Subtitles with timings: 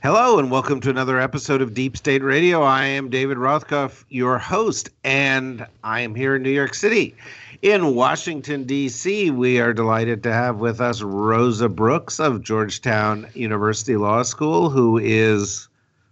[0.00, 2.62] Hello, and welcome to another episode of Deep State Radio.
[2.62, 7.16] I am David Rothkopf, your host, and I am here in New York City.
[7.62, 13.96] In Washington, D.C., we are delighted to have with us Rosa Brooks of Georgetown University
[13.96, 15.66] Law School, who is,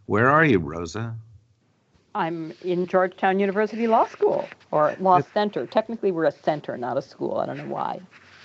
[0.07, 1.15] where are you, Rosa?
[2.17, 5.65] I'm in Georgetown University Law School or Law Center.
[5.65, 7.37] Technically, we're a center, not a school.
[7.37, 8.01] I don't know why.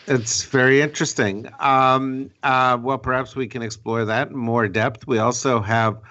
[0.08, 1.48] It's very interesting.
[1.60, 5.05] Um, uh, well, perhaps we can explore that in more depth.
[5.08, 6.02] We also have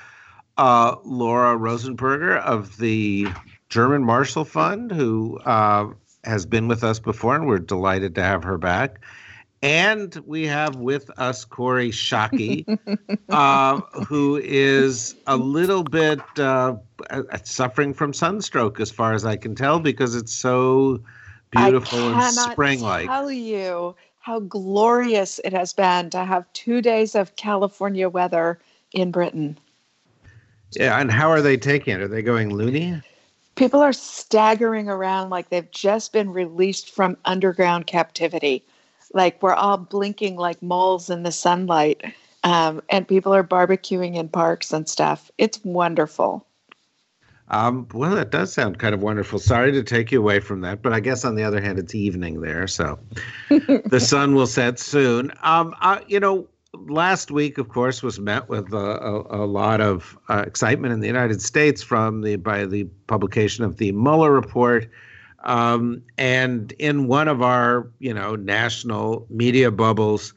[0.56, 3.26] uh, Laura Rosenberger of the
[3.68, 5.88] German Marshall Fund, who uh,
[6.24, 9.00] has been with us before, and we're delighted to have her back.
[9.62, 12.64] And we have with us Kori Schake,
[13.28, 16.76] uh, who is a little bit uh,
[17.44, 21.02] suffering from sunstroke, as far as I can tell, because it's so
[21.50, 23.06] beautiful and spring-like.
[23.06, 28.60] Tell you how glorious it has been to have two days of California weather
[28.92, 29.58] in Britain.
[30.72, 32.00] Yeah, and how are they taking it?
[32.00, 33.00] Are they going loony?
[33.56, 38.64] People are staggering around like they've just been released from underground captivity.
[39.12, 42.02] Like we're all blinking like moles in the sunlight,
[42.44, 45.30] um, and people are barbecuing in parks and stuff.
[45.36, 46.46] It's wonderful.
[47.50, 49.40] Um, well, that does sound kind of wonderful.
[49.40, 51.94] Sorry to take you away from that, but I guess on the other hand, it's
[51.94, 52.98] evening there, so
[53.48, 55.32] the sun will set soon.
[55.42, 59.80] Um, uh, you know, last week, of course, was met with a, a, a lot
[59.80, 64.32] of uh, excitement in the United States from the by the publication of the Mueller
[64.32, 64.88] report.
[65.42, 70.34] Um, and in one of our, you know, national media bubbles,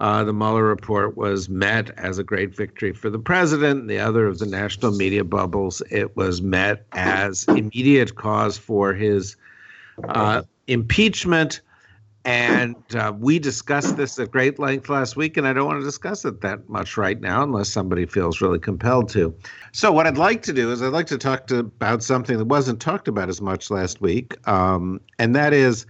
[0.00, 3.86] uh, the Mueller report was met as a great victory for the president.
[3.86, 9.36] The other of the national media bubbles, it was met as immediate cause for his
[10.08, 11.60] uh, impeachment.
[12.24, 15.84] And uh, we discussed this at great length last week, and I don't want to
[15.84, 19.34] discuss it that much right now unless somebody feels really compelled to.
[19.72, 22.44] So, what I'd like to do is I'd like to talk to, about something that
[22.44, 25.86] wasn't talked about as much last week, um, and that is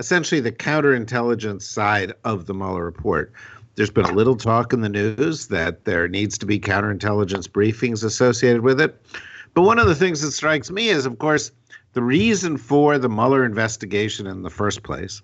[0.00, 3.34] essentially the counterintelligence side of the Mueller report.
[3.74, 8.02] There's been a little talk in the news that there needs to be counterintelligence briefings
[8.02, 8.98] associated with it.
[9.52, 11.52] But one of the things that strikes me is, of course,
[11.92, 15.20] the reason for the Mueller investigation in the first place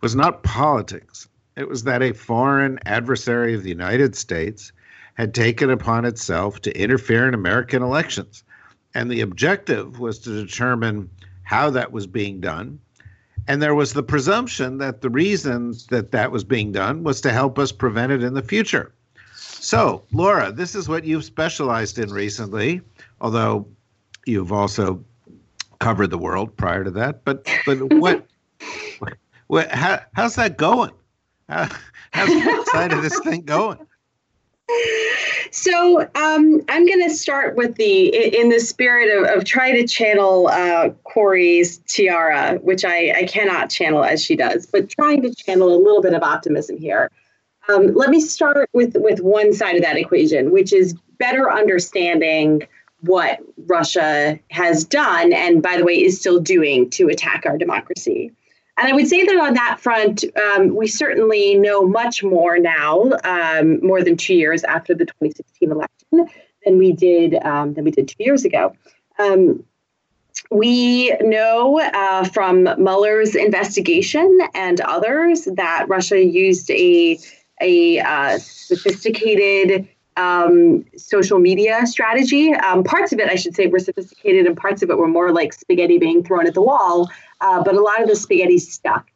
[0.00, 1.28] was not politics.
[1.56, 4.70] It was that a foreign adversary of the United States
[5.14, 8.44] had taken upon itself to interfere in American elections.
[8.94, 11.10] And the objective was to determine
[11.42, 12.78] how that was being done
[13.46, 17.30] and there was the presumption that the reason that that was being done was to
[17.30, 18.92] help us prevent it in the future.
[19.36, 22.80] So, Laura, this is what you've specialized in recently,
[23.20, 23.66] although
[24.26, 25.02] you've also
[25.80, 27.24] covered the world prior to that.
[27.24, 28.26] But but what,
[29.48, 30.92] what how, how's that going?
[31.48, 31.68] How,
[32.12, 33.78] how's the side of this thing going?
[35.50, 39.86] So um, I'm going to start with the in the spirit of, of trying to
[39.86, 45.34] channel uh, Kori's tiara, which I, I cannot channel as she does, but trying to
[45.34, 47.10] channel a little bit of optimism here.
[47.68, 52.66] Um, let me start with with one side of that equation, which is better understanding
[53.02, 58.32] what Russia has done, and by the way, is still doing to attack our democracy.
[58.76, 63.12] And I would say that on that front, um, we certainly know much more now,
[63.22, 66.26] um, more than two years after the 2016 election,
[66.64, 68.74] than we did um, than we did two years ago.
[69.18, 69.64] Um,
[70.50, 77.18] we know uh, from Mueller's investigation and others that Russia used a
[77.60, 82.52] a uh, sophisticated um, social media strategy.
[82.54, 85.32] Um, parts of it, I should say, were sophisticated, and parts of it were more
[85.32, 87.08] like spaghetti being thrown at the wall
[87.44, 89.06] uh, but a lot of the spaghetti stuck.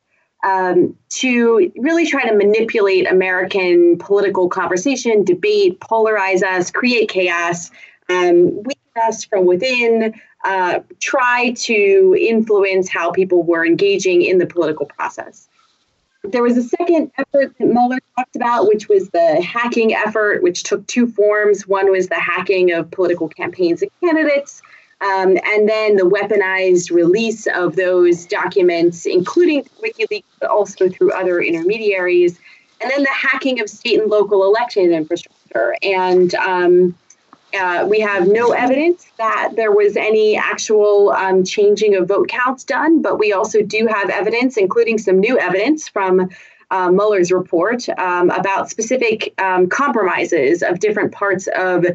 [0.45, 7.73] Um, to really try to manipulate American political conversation, debate, polarize us, create chaos,
[8.09, 10.15] um, weaken us from within,
[10.45, 15.49] uh, try to influence how people were engaging in the political process.
[16.23, 20.63] There was a second effort that Mueller talked about, which was the hacking effort, which
[20.63, 21.67] took two forms.
[21.67, 24.63] One was the hacking of political campaigns and candidates,
[25.01, 31.41] um, and then the weaponized release of those documents, including WikiLeaks, but also through other
[31.41, 32.39] intermediaries,
[32.81, 35.75] and then the hacking of state and local election infrastructure.
[35.83, 36.95] And um,
[37.59, 42.65] uh, we have no evidence that there was any actual um, changing of vote counts
[42.65, 46.29] done, but we also do have evidence, including some new evidence from
[46.71, 51.87] uh, Mueller's report um, about specific um, compromises of different parts of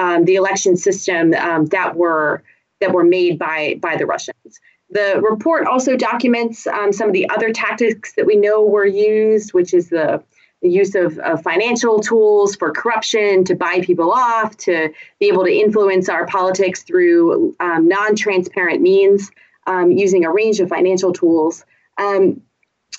[0.00, 2.42] um, the election system um, that were
[2.80, 4.60] that were made by by the Russians.
[4.88, 9.52] The report also documents um, some of the other tactics that we know were used,
[9.52, 10.22] which is the
[10.62, 15.42] the use of, of, financial tools for corruption to buy people off, to be able
[15.42, 19.30] to influence our politics through um, non transparent means
[19.66, 21.64] um, using a range of financial tools.
[21.96, 22.42] Um,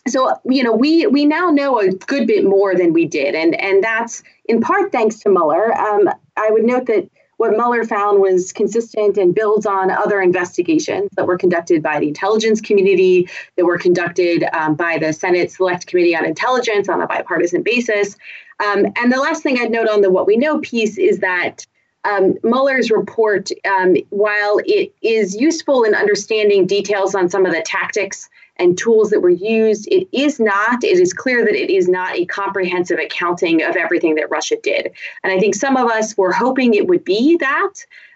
[0.07, 3.59] so you know we we now know a good bit more than we did, and
[3.59, 5.74] and that's in part thanks to Mueller.
[5.77, 11.10] Um, I would note that what Mueller found was consistent and builds on other investigations
[11.16, 15.88] that were conducted by the intelligence community, that were conducted um, by the Senate Select
[15.88, 18.16] Committee on Intelligence on a bipartisan basis.
[18.63, 21.66] Um, and the last thing I'd note on the what we know piece is that
[22.04, 27.62] um, Mueller's report, um, while it is useful in understanding details on some of the
[27.62, 28.30] tactics
[28.62, 29.88] and tools that were used.
[29.92, 34.16] It is not, it is clear that it is not a comprehensive accounting of everything
[34.16, 34.92] that Russia did.
[35.24, 37.74] And I think some of us were hoping it would be that.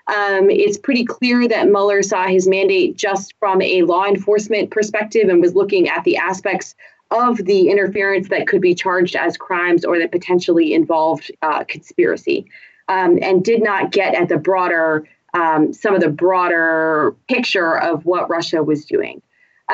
[0.07, 5.29] Um, it's pretty clear that Mueller saw his mandate just from a law enforcement perspective
[5.29, 6.75] and was looking at the aspects
[7.09, 12.45] of the interference that could be charged as crimes or that potentially involved uh, conspiracy,
[12.87, 18.05] um, and did not get at the broader, um, some of the broader picture of
[18.05, 19.21] what Russia was doing.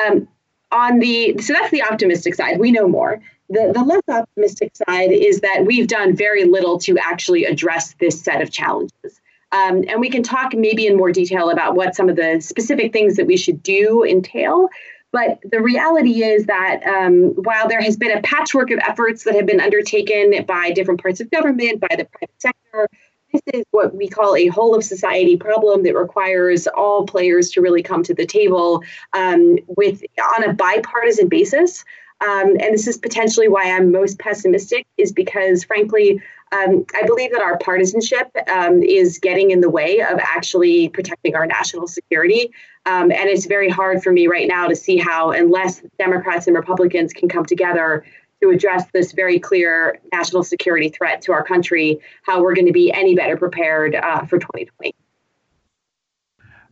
[0.06, 0.28] Um,
[0.72, 2.58] on the so that's the optimistic side.
[2.58, 3.20] We know more.
[3.48, 8.20] The, the less optimistic side is that we've done very little to actually address this
[8.20, 9.20] set of challenges.
[9.52, 12.92] Um, and we can talk maybe in more detail about what some of the specific
[12.92, 14.68] things that we should do entail.
[15.12, 19.34] But the reality is that um, while there has been a patchwork of efforts that
[19.34, 22.88] have been undertaken by different parts of government, by the private sector,
[23.32, 27.60] this is what we call a whole of society problem that requires all players to
[27.60, 28.82] really come to the table
[29.12, 30.02] um, with
[30.36, 31.84] on a bipartisan basis.
[32.20, 37.32] Um, and this is potentially why I'm most pessimistic, is because frankly, um, I believe
[37.32, 42.52] that our partisanship um, is getting in the way of actually protecting our national security.
[42.84, 46.54] Um, and it's very hard for me right now to see how, unless Democrats and
[46.54, 48.04] Republicans can come together
[48.42, 52.72] to address this very clear national security threat to our country, how we're going to
[52.72, 54.94] be any better prepared uh, for 2020.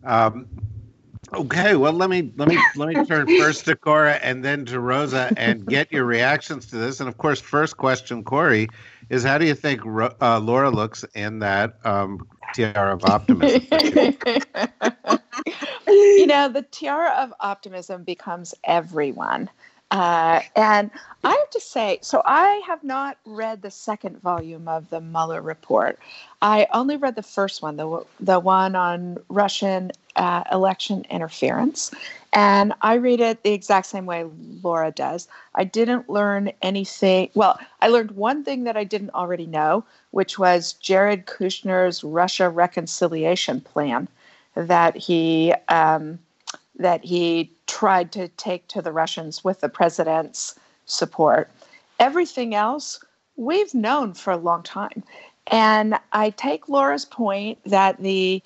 [0.02, 0.48] Um,
[1.32, 4.80] okay, well let me let me let me turn first to Kori and then to
[4.80, 7.00] Rosa and get your reactions to this.
[7.00, 8.68] And of course, first question, Kori,
[9.08, 9.82] is how do you think
[10.20, 13.60] uh, Laura looks in that um, tiara of optimism?
[15.86, 19.50] you know, the tiara of optimism becomes everyone.
[19.90, 20.90] Uh, and
[21.24, 25.42] I have to say, so I have not read the second volume of the Mueller
[25.42, 25.98] report.
[26.42, 31.90] I only read the first one, the the one on Russian uh, election interference,
[32.32, 34.26] and I read it the exact same way
[34.62, 35.26] Laura does.
[35.56, 37.30] I didn't learn anything.
[37.34, 42.48] Well, I learned one thing that I didn't already know, which was Jared Kushner's Russia
[42.48, 44.08] reconciliation plan
[44.54, 46.18] that he um,
[46.80, 51.50] that he tried to take to the Russians with the president's support.
[51.98, 53.00] Everything else
[53.36, 55.02] we've known for a long time.
[55.46, 58.42] And I take Laura's point that the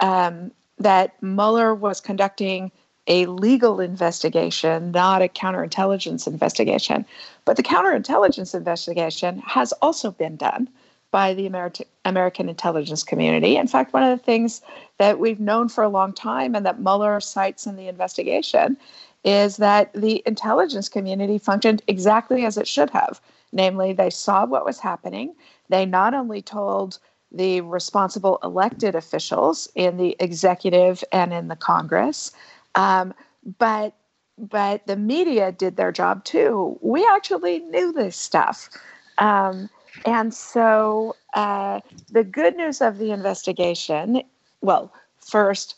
[0.00, 2.70] um, that Mueller was conducting
[3.08, 7.04] a legal investigation, not a counterintelligence investigation.
[7.44, 10.68] But the counterintelligence investigation has also been done
[11.10, 13.56] by the Ameri- American intelligence community.
[13.56, 14.60] In fact, one of the things
[14.98, 18.76] that we've known for a long time and that Mueller cites in the investigation
[19.24, 23.20] is that the intelligence community functioned exactly as it should have.
[23.52, 25.34] Namely, they saw what was happening.
[25.70, 26.98] They not only told
[27.32, 32.32] the responsible elected officials in the executive and in the Congress,
[32.74, 33.14] um,
[33.58, 33.94] but
[34.38, 36.78] but the media did their job too.
[36.80, 38.70] We actually knew this stuff.
[39.18, 39.68] Um,
[40.04, 44.22] and so uh, the good news of the investigation,
[44.60, 45.76] well, first,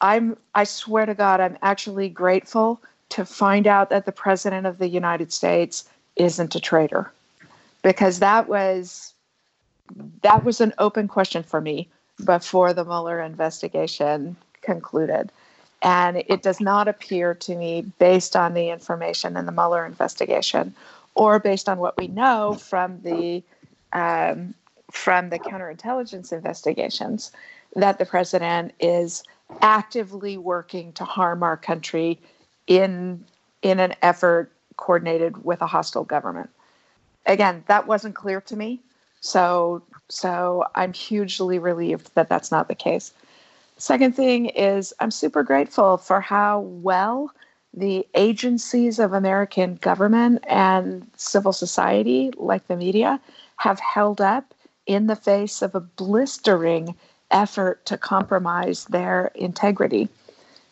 [0.00, 4.78] I'm I swear to God, I'm actually grateful to find out that the president of
[4.78, 7.10] the United States isn't a traitor.
[7.82, 9.14] Because that was
[10.22, 11.88] that was an open question for me
[12.24, 15.32] before the Mueller investigation concluded.
[15.80, 20.74] And it does not appear to me, based on the information in the Mueller investigation,
[21.18, 23.44] or based on what we know from the
[23.92, 24.54] um,
[24.92, 27.32] from the counterintelligence investigations,
[27.76, 29.24] that the president is
[29.62, 32.20] actively working to harm our country
[32.68, 33.24] in
[33.62, 36.50] in an effort coordinated with a hostile government.
[37.26, 38.80] Again, that wasn't clear to me.
[39.20, 43.12] So So I'm hugely relieved that that's not the case.
[43.76, 47.32] Second thing is, I'm super grateful for how well
[47.74, 53.20] the agencies of American government and civil society, like the media,
[53.56, 54.54] have held up
[54.86, 56.94] in the face of a blistering
[57.30, 60.08] effort to compromise their integrity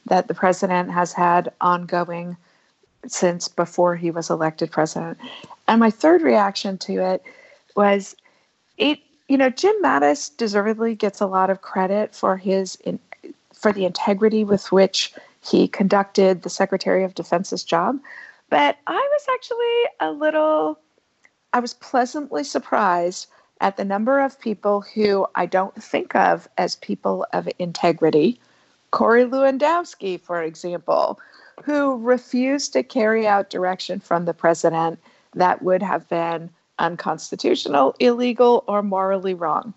[0.06, 2.36] that the president has had ongoing
[3.06, 5.18] since before he was elected president.
[5.68, 7.22] And my third reaction to it
[7.76, 8.16] was
[8.78, 8.98] it
[9.28, 12.98] you know Jim Mattis deservedly gets a lot of credit for his in,
[13.52, 15.12] for the integrity with which
[15.48, 17.98] he conducted the Secretary of Defense's job,
[18.50, 20.78] but I was actually a little
[21.52, 23.28] I was pleasantly surprised
[23.60, 28.38] at the number of people who I don't think of as people of integrity.
[28.90, 31.18] Corey Lewandowski, for example,
[31.64, 34.98] who refused to carry out direction from the president
[35.34, 39.72] that would have been unconstitutional, illegal, or morally wrong,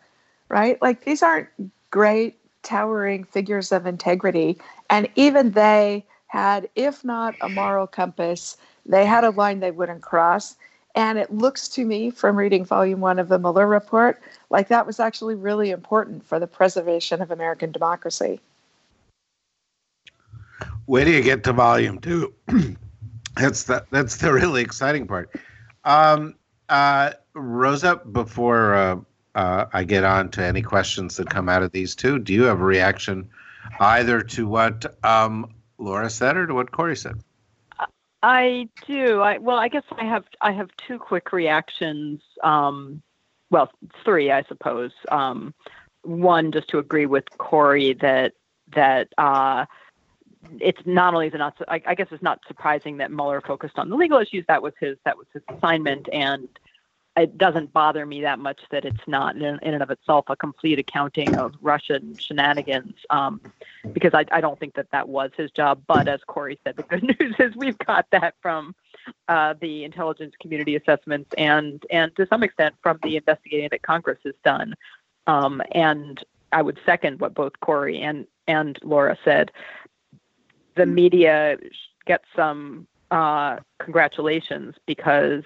[0.49, 0.81] right?
[0.81, 1.47] Like these aren't
[1.91, 4.57] great, towering figures of integrity.
[4.89, 10.01] And even they had, if not a moral compass, they had a line they wouldn't
[10.01, 10.55] cross.
[10.95, 14.85] And it looks to me from reading volume one of the Mueller report like that
[14.85, 18.39] was actually really important for the preservation of American democracy.
[20.85, 22.33] Where do you get to volume two?
[23.35, 25.29] that's the that's the really exciting part.
[25.85, 26.35] Um,
[26.67, 28.95] uh, Rosa, before uh,
[29.39, 32.43] uh, I get on to any questions that come out of these two, do you
[32.43, 33.29] have a reaction
[33.79, 37.24] either to what um, Laura said or to what Kori said?
[38.22, 39.22] I do.
[39.22, 42.22] I well, I guess I have I have two quick reactions.
[42.43, 43.01] Um,
[43.50, 43.72] well,
[44.03, 44.91] three, I suppose.
[45.10, 45.53] Um,
[46.01, 48.34] one, just to agree with Kori that
[48.75, 49.65] that uh,
[50.60, 53.88] it's not only the not I, I guess it's not surprising that Mueller focused on
[53.88, 54.43] the legal issues.
[54.50, 56.50] That was his that was his assignment, and
[57.19, 60.35] it doesn't bother me that much that it's not in, in and of itself a
[60.35, 63.41] complete accounting of Russian shenanigans, um,
[63.91, 65.81] because I, I don't think that that was his job.
[65.88, 68.73] But as Kori said, the good news is we've got that from
[69.27, 74.19] uh, the intelligence community assessments and and to some extent from the investigating that Congress
[74.23, 74.73] has done.
[75.27, 79.51] Um, and I would second what both Kori and and Laura said
[80.75, 81.57] the media
[82.05, 85.43] gets some uh, congratulations because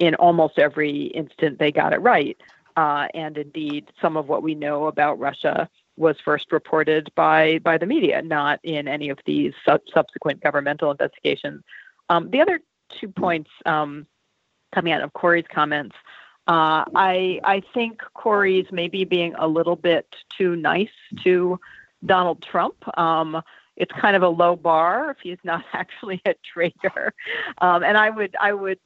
[0.00, 2.36] in almost every instant they got it right.
[2.76, 7.76] Uh, and indeed, some of what we know about Russia was first reported by by
[7.76, 11.62] the media, not in any of these sub- subsequent governmental investigations.
[12.08, 14.06] Um, the other two points um,
[14.72, 15.94] coming out of Kori's comments,
[16.48, 20.88] uh, I I think Kori's maybe being a little bit too nice
[21.22, 21.60] to
[22.06, 22.76] Donald Trump.
[22.98, 23.42] Um,
[23.76, 27.12] it's kind of a low bar if he's not actually a traitor.
[27.58, 28.78] Um, and I would I would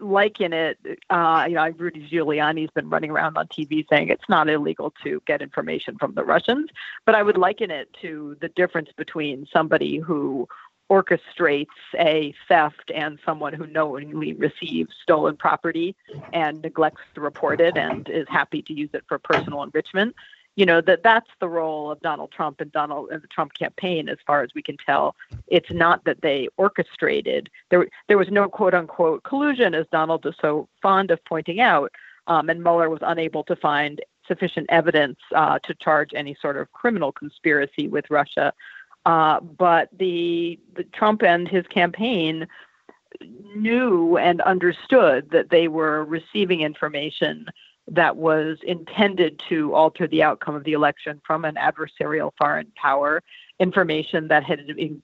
[0.00, 0.78] liken it.
[1.10, 5.22] Uh, you know, Rudy Giuliani's been running around on TV saying it's not illegal to
[5.26, 6.70] get information from the Russians,
[7.06, 10.48] but I would liken it to the difference between somebody who
[10.90, 11.66] orchestrates
[11.98, 15.94] a theft and someone who knowingly receives stolen property
[16.32, 20.14] and neglects to report it and is happy to use it for personal enrichment
[20.58, 24.08] you know that that's the role of Donald Trump and Donald and the Trump campaign,
[24.08, 25.14] as far as we can tell.
[25.46, 27.48] It's not that they orchestrated.
[27.70, 31.92] There, there was no quote unquote collusion, as Donald is so fond of pointing out.
[32.26, 36.72] Um, and Mueller was unable to find sufficient evidence uh, to charge any sort of
[36.72, 38.52] criminal conspiracy with Russia.
[39.06, 42.48] Uh, but the, the Trump and his campaign
[43.54, 47.46] knew and understood that they were receiving information
[47.90, 53.22] that was intended to alter the outcome of the election from an adversarial foreign power
[53.60, 54.60] information that had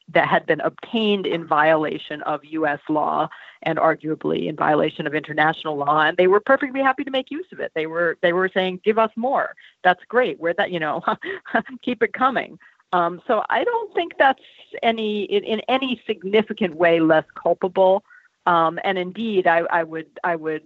[0.09, 3.29] that had been obtained in violation of US law
[3.63, 6.03] and arguably in violation of international law.
[6.03, 7.73] And they were perfectly happy to make use of it.
[7.75, 9.55] They were they were saying give us more.
[9.83, 10.39] That's great.
[10.39, 11.03] Where that you know
[11.83, 12.59] keep it coming.
[12.93, 14.43] Um, so I don't think that's
[14.83, 18.05] any in, in any significant way less culpable.
[18.47, 20.63] Um, and indeed I, I would I would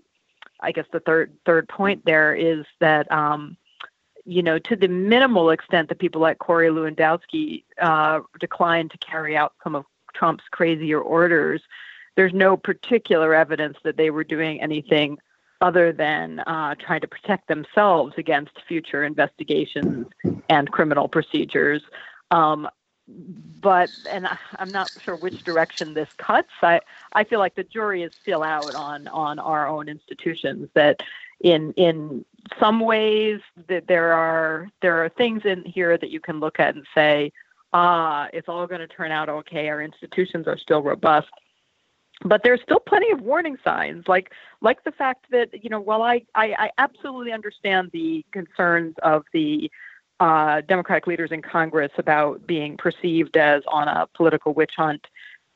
[0.60, 3.56] I guess the third third point there is that um,
[4.24, 9.36] you know to the minimal extent that people like Corey Lewandowski uh, declined to carry
[9.36, 9.84] out some of
[10.14, 11.62] Trump's crazier orders,
[12.16, 15.18] there's no particular evidence that they were doing anything
[15.60, 20.06] other than uh, trying to protect themselves against future investigations
[20.48, 21.82] and criminal procedures.
[22.30, 22.68] Um,
[23.08, 26.50] but and I'm not sure which direction this cuts.
[26.62, 26.80] I
[27.14, 30.68] I feel like the jury is still out on on our own institutions.
[30.74, 31.00] That
[31.40, 32.24] in in
[32.60, 36.74] some ways that there are there are things in here that you can look at
[36.74, 37.32] and say,
[37.72, 39.68] ah, it's all going to turn out okay.
[39.68, 41.28] Our institutions are still robust.
[42.24, 46.02] but there's still plenty of warning signs, like like the fact that you know, while
[46.02, 49.70] I I, I absolutely understand the concerns of the
[50.20, 55.06] uh, Democratic leaders in Congress about being perceived as on a political witch hunt,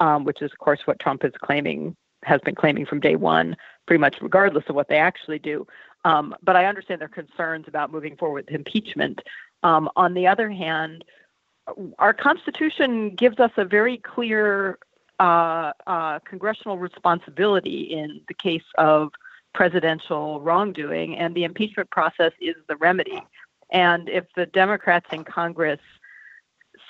[0.01, 3.57] um, which is of course what Trump is claiming has been claiming from day one,
[3.87, 5.67] pretty much regardless of what they actually do.
[6.05, 9.21] Um, but I understand their concerns about moving forward with impeachment.
[9.63, 11.05] Um, on the other hand,
[11.99, 14.79] our Constitution gives us a very clear
[15.21, 19.13] uh, uh, congressional responsibility in the case of
[19.55, 23.23] presidential wrongdoing, and the impeachment process is the remedy.
[23.73, 25.81] And if the Democrats in Congress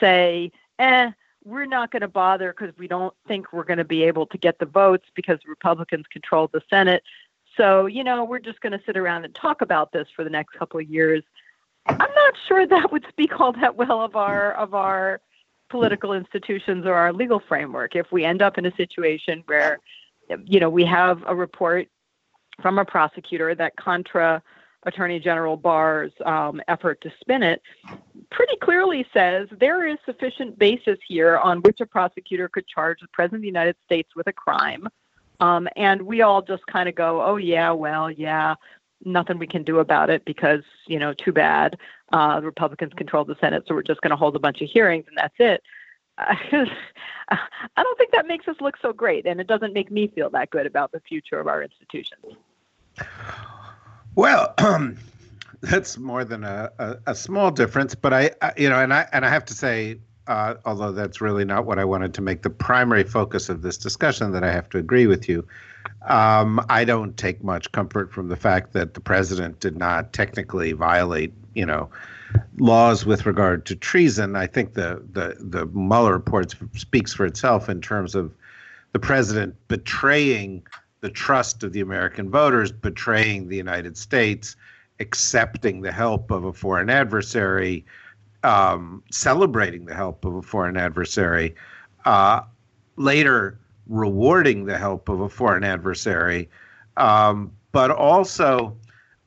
[0.00, 1.10] say, eh,
[1.44, 4.38] we're not going to bother because we don't think we're going to be able to
[4.38, 7.02] get the votes because Republicans control the Senate.
[7.56, 10.30] So, you know, we're just going to sit around and talk about this for the
[10.30, 11.22] next couple of years.
[11.86, 15.20] I'm not sure that would speak all that well of our of our
[15.68, 17.96] political institutions or our legal framework.
[17.96, 19.78] If we end up in a situation where,
[20.44, 21.88] you know, we have a report
[22.60, 24.42] from a prosecutor that contra
[24.84, 27.62] Attorney General Barr's um, effort to spin it
[28.30, 33.08] pretty clearly says there is sufficient basis here on which a prosecutor could charge the
[33.12, 34.88] President of the United States with a crime.
[35.40, 38.54] Um, and we all just kind of go, oh, yeah, well, yeah,
[39.04, 41.76] nothing we can do about it because, you know, too bad.
[42.12, 44.68] Uh, the Republicans control the Senate, so we're just going to hold a bunch of
[44.68, 45.62] hearings and that's it.
[46.18, 46.36] I
[47.76, 50.50] don't think that makes us look so great, and it doesn't make me feel that
[50.50, 52.36] good about the future of our institutions.
[54.14, 54.54] Well,
[55.62, 59.08] that's more than a, a, a, small difference, but I, I, you know, and I
[59.12, 62.42] and I have to say, uh, although that's really not what I wanted to make
[62.42, 65.46] the primary focus of this discussion, that I have to agree with you.
[66.08, 70.72] Um, I don't take much comfort from the fact that the president did not technically
[70.72, 71.88] violate, you know,
[72.58, 74.36] laws with regard to treason.
[74.36, 78.32] I think the the the Mueller report speaks for itself in terms of
[78.92, 80.62] the president betraying
[81.02, 84.56] the trust of the American voters, betraying the United States,
[85.00, 87.84] accepting the help of a foreign adversary,
[88.44, 91.54] um, celebrating the help of a foreign adversary,
[92.04, 92.40] uh,
[92.96, 96.48] later rewarding the help of a foreign adversary,
[96.96, 98.76] um, but also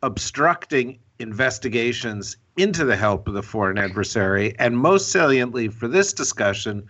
[0.02, 6.88] obstructing investigations into the help of the foreign adversary, and most saliently for this discussion,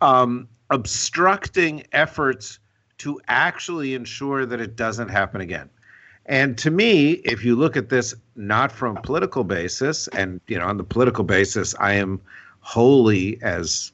[0.00, 2.58] um, obstructing efforts
[2.98, 5.68] to actually ensure that it doesn't happen again.
[6.26, 10.58] And to me, if you look at this not from a political basis, and you
[10.58, 12.20] know, on the political basis, I am
[12.60, 13.92] wholly as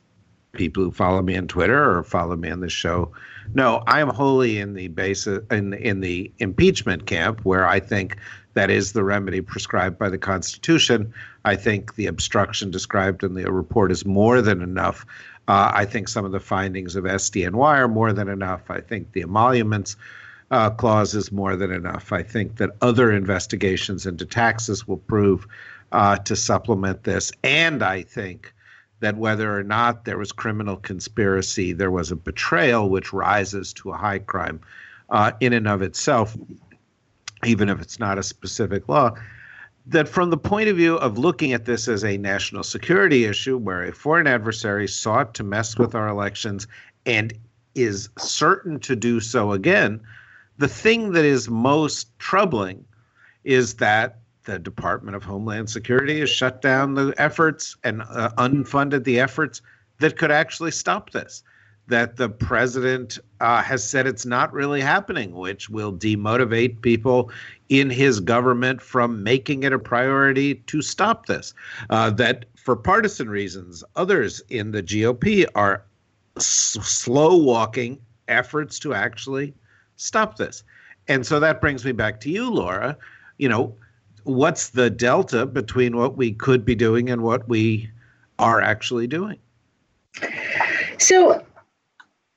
[0.52, 3.10] people who follow me on Twitter or follow me on this show.
[3.54, 8.16] No, I am wholly in the basis in in the impeachment camp, where I think
[8.54, 11.12] that is the remedy prescribed by the Constitution.
[11.44, 15.06] I think the obstruction described in the report is more than enough
[15.50, 18.70] uh, I think some of the findings of SDNY are more than enough.
[18.70, 19.96] I think the emoluments
[20.52, 22.12] uh, clause is more than enough.
[22.12, 25.48] I think that other investigations into taxes will prove
[25.90, 27.32] uh, to supplement this.
[27.42, 28.54] And I think
[29.00, 33.90] that whether or not there was criminal conspiracy, there was a betrayal, which rises to
[33.90, 34.60] a high crime
[35.08, 36.36] uh, in and of itself,
[37.44, 39.16] even if it's not a specific law
[39.90, 43.58] that from the point of view of looking at this as a national security issue
[43.58, 46.68] where a foreign adversary sought to mess with our elections
[47.06, 47.32] and
[47.74, 50.00] is certain to do so again,
[50.58, 52.84] the thing that is most troubling
[53.42, 59.02] is that the Department of Homeland Security has shut down the efforts and uh, unfunded
[59.02, 59.60] the efforts
[59.98, 61.42] that could actually stop this
[61.90, 67.30] that the president uh, has said it's not really happening, which will demotivate people
[67.68, 71.54] in his government from making it a priority to stop this.
[71.90, 75.84] Uh, that for partisan reasons, others in the GOP are
[76.36, 79.54] s- slow walking efforts to actually
[79.96, 80.62] stop this.
[81.08, 82.96] And so that brings me back to you, Laura.
[83.38, 83.74] You know,
[84.24, 87.90] what's the delta between what we could be doing and what we
[88.38, 89.38] are actually doing?
[90.98, 91.44] So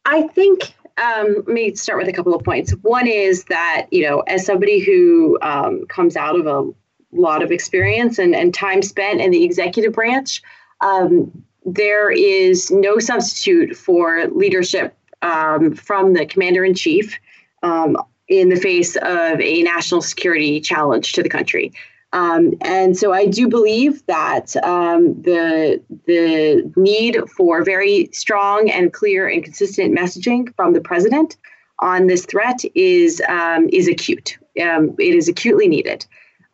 [0.05, 2.71] I think um, let me start with a couple of points.
[2.81, 6.71] One is that, you know, as somebody who um, comes out of a
[7.11, 10.41] lot of experience and, and time spent in the executive branch,
[10.81, 11.31] um,
[11.65, 17.17] there is no substitute for leadership um, from the commander in chief
[17.63, 21.71] um, in the face of a national security challenge to the country.
[22.13, 28.93] Um, and so I do believe that um, the the need for very strong and
[28.93, 31.37] clear and consistent messaging from the president
[31.79, 34.37] on this threat is um, is acute.
[34.61, 36.05] Um, it is acutely needed.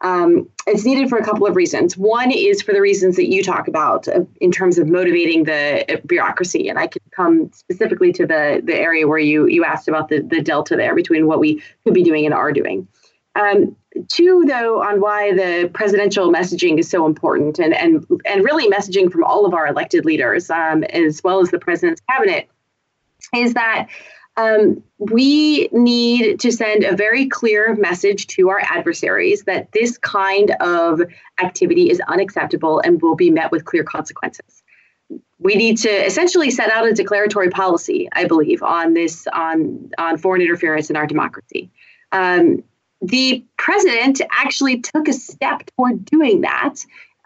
[0.01, 1.97] Um, it's needed for a couple of reasons.
[1.97, 5.93] One is for the reasons that you talk about uh, in terms of motivating the
[5.93, 9.89] uh, bureaucracy, and I could come specifically to the the area where you you asked
[9.89, 12.87] about the the delta there between what we could be doing and are doing.
[13.39, 13.75] Um,
[14.07, 19.11] two, though, on why the presidential messaging is so important, and and and really messaging
[19.11, 22.49] from all of our elected leaders, um, as well as the president's cabinet,
[23.35, 23.87] is that
[24.37, 30.51] um, we need to send a very clear message to our adversaries that this kind
[30.59, 31.01] of
[31.41, 34.63] activity is unacceptable and will be met with clear consequences.
[35.39, 40.17] We need to essentially set out a declaratory policy, I believe, on this on on
[40.17, 41.71] foreign interference in our democracy.
[42.11, 42.63] Um,
[43.01, 46.75] the president actually took a step toward doing that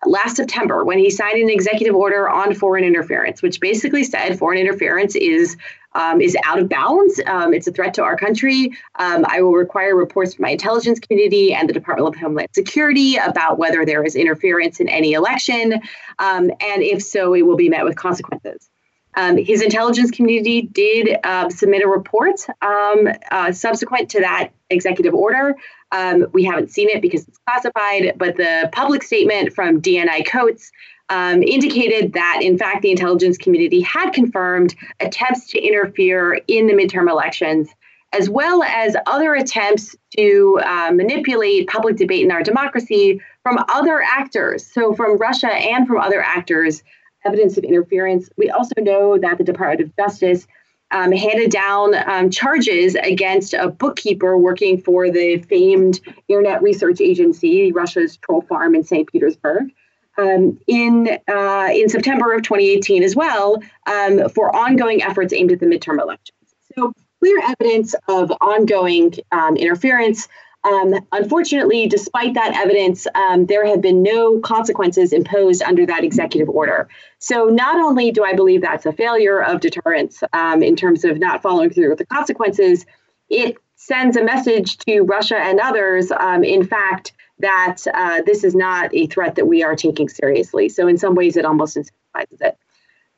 [0.05, 4.59] last September when he signed an executive order on foreign interference, which basically said foreign
[4.59, 5.57] interference is
[5.95, 7.21] um, is out of bounds.
[7.27, 8.71] Um, it's a threat to our country.
[8.97, 13.15] Um, I will require reports from my intelligence community and the Department of Homeland Security
[13.17, 15.73] about whether there is interference in any election.
[16.17, 18.69] Um, and if so, it will be met with consequences.
[19.15, 25.13] Um, his intelligence community did uh, submit a report um, uh, subsequent to that executive
[25.13, 25.55] order.
[25.91, 30.71] Um, we haven't seen it because it's classified, but the public statement from DNI Coats
[31.09, 36.73] um, indicated that, in fact, the intelligence community had confirmed attempts to interfere in the
[36.73, 37.69] midterm elections,
[38.13, 44.01] as well as other attempts to uh, manipulate public debate in our democracy from other
[44.01, 44.65] actors.
[44.65, 46.81] So, from Russia and from other actors,
[47.25, 48.29] evidence of interference.
[48.37, 50.47] We also know that the Department of Justice
[50.91, 57.71] um, handed down um, charges against a bookkeeper working for the famed Internet Research Agency,
[57.71, 59.11] Russia's troll farm in St.
[59.11, 59.71] Petersburg
[60.17, 65.59] um, in uh, in September of 2018 as well um, for ongoing efforts aimed at
[65.59, 66.37] the midterm elections.
[66.75, 70.27] So clear evidence of ongoing um, interference.
[70.65, 76.47] Um, unfortunately, despite that evidence, um, there have been no consequences imposed under that executive
[76.47, 76.87] order.
[77.19, 81.19] So, not only do I believe that's a failure of deterrence um, in terms of
[81.19, 82.85] not following through with the consequences,
[83.29, 86.11] it sends a message to Russia and others,
[86.43, 90.69] in fact, that uh, this is not a threat that we are taking seriously.
[90.69, 92.57] So, in some ways, it almost incentivizes it.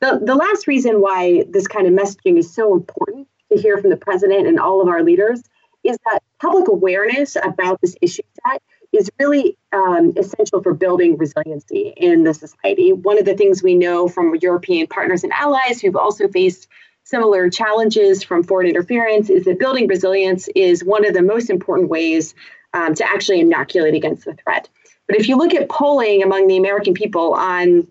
[0.00, 3.90] The, the last reason why this kind of messaging is so important to hear from
[3.90, 5.42] the president and all of our leaders
[5.84, 11.92] is that public awareness about this issue set is really um, essential for building resiliency
[11.96, 12.92] in the society.
[12.92, 16.68] One of the things we know from European partners and allies who've also faced
[17.04, 21.88] similar challenges from foreign interference is that building resilience is one of the most important
[21.88, 22.34] ways
[22.74, 24.68] um, to actually inoculate against the threat.
[25.06, 27.86] But if you look at polling among the American people on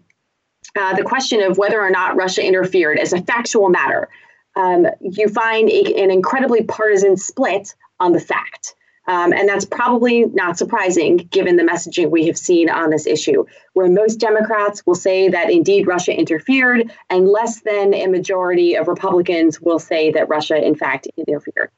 [0.78, 4.10] uh, the question of whether or not Russia interfered as a factual matter,
[4.58, 8.76] um, you find a, an incredibly partisan split on the fact.
[9.08, 13.46] Um, and that's probably not surprising given the messaging we have seen on this issue,
[13.74, 18.88] where most Democrats will say that indeed Russia interfered, and less than a majority of
[18.88, 21.70] Republicans will say that Russia, in fact, interfered.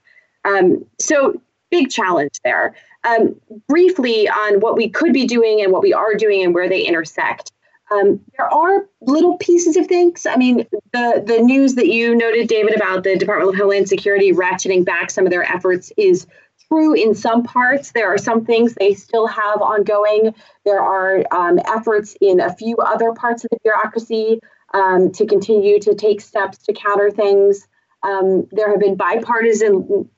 [0.46, 2.76] Um, so, big challenge there.
[3.04, 3.36] Um,
[3.68, 6.82] briefly on what we could be doing and what we are doing and where they
[6.82, 7.52] intersect.
[7.90, 10.26] Um, there are little pieces of things.
[10.26, 14.34] I mean, the the news that you noted, David, about the Department of Homeland Security
[14.34, 16.28] ratcheting back some of their efforts is
[16.68, 17.92] true in some parts.
[17.92, 20.34] There are some things they still have ongoing.
[20.66, 24.40] There are um, efforts in a few other parts of the bureaucracy
[24.74, 27.68] um, to continue to take steps to counter things.
[28.04, 30.10] Um, there have been bipartisan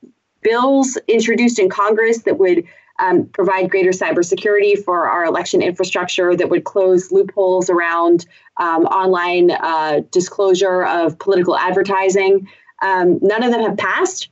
[0.42, 2.64] bills introduced in Congress that would
[3.00, 8.26] um, provide greater cybersecurity for our election infrastructure, that would close loopholes around
[8.58, 12.48] um, online uh, disclosure of political advertising.
[12.82, 14.28] Um, none of them have passed.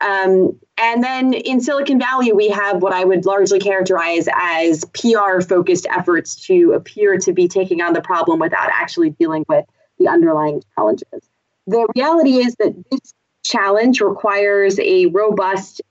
[0.00, 5.40] Um, and then in Silicon Valley, we have what I would largely characterize as PR
[5.42, 9.66] focused efforts to appear to be taking on the problem without actually dealing with
[9.98, 11.28] the underlying challenges.
[11.66, 15.82] The reality is that this challenge requires a robust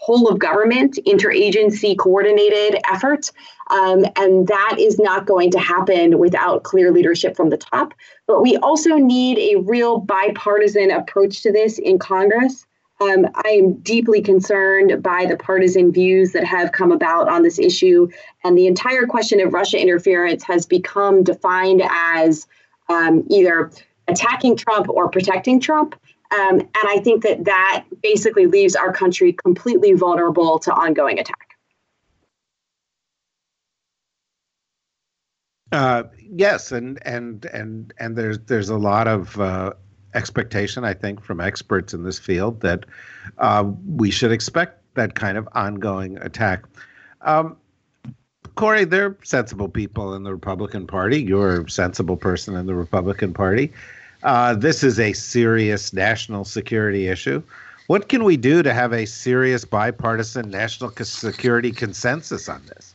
[0.00, 3.30] whole of government interagency coordinated effort
[3.70, 7.94] um, and that is not going to happen without clear leadership from the top
[8.26, 12.66] but we also need a real bipartisan approach to this in congress
[13.00, 17.58] um, I am deeply concerned by the partisan views that have come about on this
[17.58, 18.08] issue.
[18.44, 22.46] And the entire question of Russia interference has become defined as
[22.88, 23.70] um, either
[24.06, 25.96] attacking Trump or protecting Trump.
[26.34, 31.54] Um, and I think that that basically leaves our country completely vulnerable to ongoing attack.
[35.70, 39.72] Uh, yes, and and and and there's there's a lot of uh,
[40.14, 42.84] expectation, I think, from experts in this field that
[43.38, 46.64] uh, we should expect that kind of ongoing attack.
[47.22, 47.56] Um,
[48.54, 51.20] Kori, they're sensible people in the Republican Party.
[51.20, 53.72] You're a sensible person in the Republican Party.
[54.24, 57.42] Uh, this is a serious national security issue.
[57.86, 62.94] What can we do to have a serious bipartisan national security consensus on this?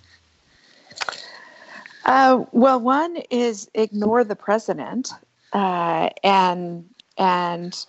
[2.06, 5.12] Uh, well, one is ignore the president
[5.54, 6.90] uh, and
[7.20, 7.86] and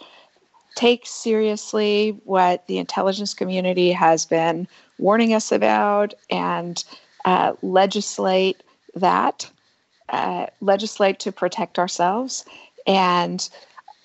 [0.75, 6.85] take seriously what the intelligence community has been warning us about and
[7.25, 8.63] uh, legislate
[8.95, 9.49] that,
[10.11, 12.45] uh, legislate to protect ourselves.
[12.87, 13.49] And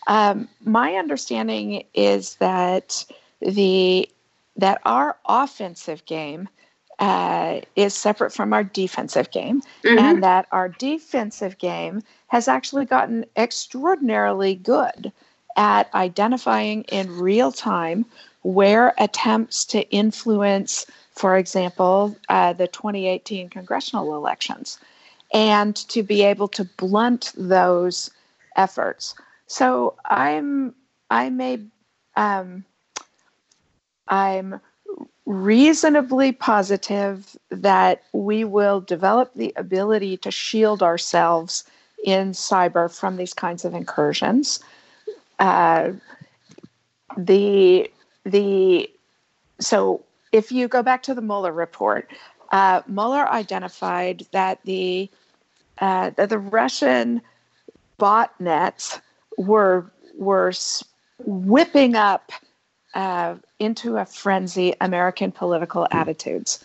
[0.08, 3.06] um, my understanding is that
[3.42, 4.10] the
[4.58, 6.48] that our offensive game
[7.00, 9.98] uh, is separate from our defensive game, mm-hmm.
[10.00, 15.12] and that our defensive game has actually gotten extraordinarily good
[15.58, 18.06] at identifying in real time
[18.44, 24.80] where attempts to influence, for example, uh, the 2018 congressional elections,
[25.34, 28.10] and to be able to blunt those
[28.56, 29.16] efforts.
[29.48, 30.74] So I'm
[31.10, 31.60] I may
[32.16, 32.66] um,
[34.08, 34.60] I'm
[35.26, 41.64] reasonably positive that we will develop the ability to shield ourselves
[42.04, 44.60] in cyber from these kinds of incursions.
[45.40, 45.92] Uh,
[47.18, 47.92] the
[48.24, 48.90] the
[49.60, 52.12] so if you go back to the Mueller report,
[52.52, 55.10] uh, Mueller identified that the
[55.80, 57.22] uh, that the Russian
[58.00, 59.00] botnets
[59.38, 60.52] were were
[61.20, 62.32] whipping up
[62.94, 66.64] uh, into a frenzy American political attitudes,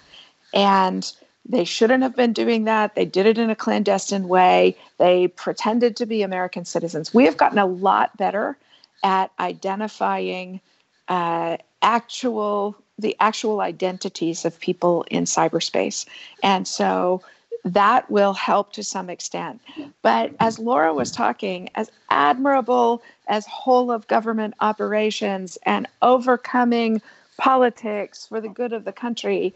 [0.54, 1.12] and
[1.48, 2.94] they shouldn't have been doing that.
[2.94, 4.76] They did it in a clandestine way.
[4.98, 7.12] They pretended to be American citizens.
[7.12, 8.56] We have gotten a lot better
[9.02, 10.60] at identifying
[11.08, 16.06] uh, actual the actual identities of people in cyberspace,
[16.42, 17.22] and so
[17.64, 19.60] that will help to some extent.
[20.02, 27.02] But as Laura was talking, as admirable as whole of government operations and overcoming
[27.36, 29.54] politics for the good of the country,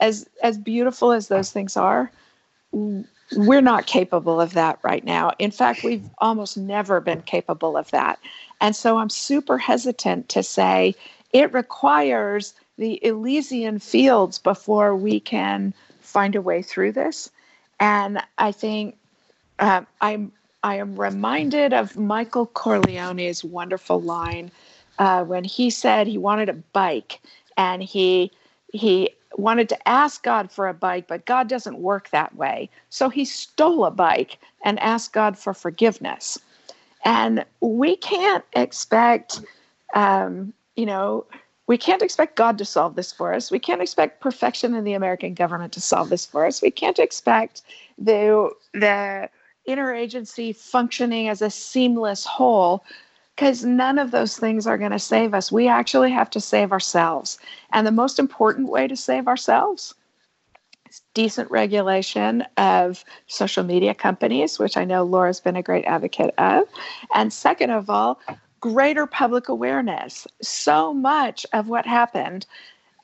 [0.00, 2.10] as as beautiful as those things are,
[2.72, 5.32] we're not capable of that right now.
[5.38, 8.18] In fact, we've almost never been capable of that.
[8.60, 10.94] And so I'm super hesitant to say
[11.32, 15.74] it requires the Elysian fields before we can
[16.10, 17.30] find a way through this.
[17.78, 18.96] And I think
[19.58, 24.50] uh, I'm I am reminded of Michael Corleone's wonderful line
[24.98, 27.20] uh, when he said he wanted a bike
[27.56, 28.30] and he
[28.72, 32.68] he wanted to ask God for a bike, but God doesn't work that way.
[32.90, 36.38] So he stole a bike and asked God for forgiveness.
[37.04, 39.40] And we can't expect,
[39.94, 41.24] um, you know,
[41.70, 43.52] we can't expect God to solve this for us.
[43.52, 46.60] We can't expect perfection in the American government to solve this for us.
[46.60, 47.62] We can't expect
[47.96, 49.30] the the
[49.68, 52.82] interagency functioning as a seamless whole
[53.36, 55.52] because none of those things are going to save us.
[55.52, 57.38] We actually have to save ourselves.
[57.72, 59.94] And the most important way to save ourselves
[60.88, 66.34] is decent regulation of social media companies, which I know Laura's been a great advocate
[66.36, 66.64] of.
[67.14, 68.18] And second of all,
[68.60, 70.26] greater public awareness.
[70.42, 72.46] So much of what happened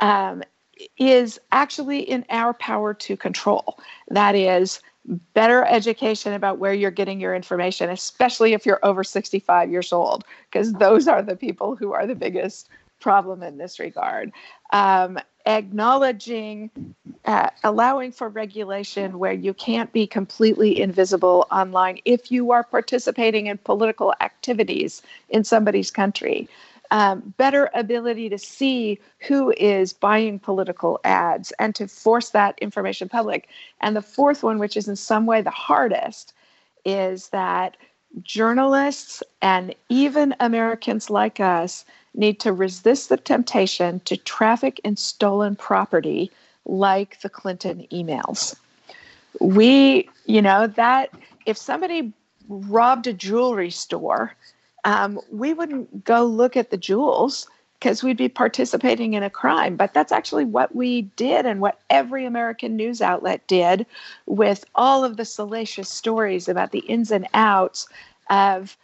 [0.01, 0.43] um,
[0.99, 3.79] is actually in our power to control.
[4.09, 4.81] That is,
[5.35, 10.25] better education about where you're getting your information, especially if you're over 65 years old,
[10.51, 12.69] because those are the people who are the biggest
[13.01, 14.33] problem in this regard.
[14.71, 16.71] Um, acknowledging,
[17.25, 23.47] uh, allowing for regulation where you can't be completely invisible online if you are participating
[23.47, 26.49] in political activities in somebody's country.
[26.91, 33.09] Um, better ability to see who is buying political ads and to force that information
[33.09, 33.49] public.
[33.81, 36.33] And the fourth one, which is in some way the hardest,
[36.85, 37.77] is that
[38.23, 41.85] journalists and even Americans like us
[42.17, 46.31] need to resist the temptation to traffic in stolen property
[46.65, 48.57] like the Clinton emails.
[49.41, 51.11] We, you know, that
[51.45, 52.13] if somebody
[52.49, 54.35] robbed a jewelry store,
[54.85, 57.47] um, we wouldn't go look at the jewels
[57.79, 59.77] because we'd be participating in a crime.
[59.77, 63.85] But that's actually what we did and what every American news outlet did
[64.25, 67.89] with all of the salacious stories about the ins and outs
[68.31, 68.77] of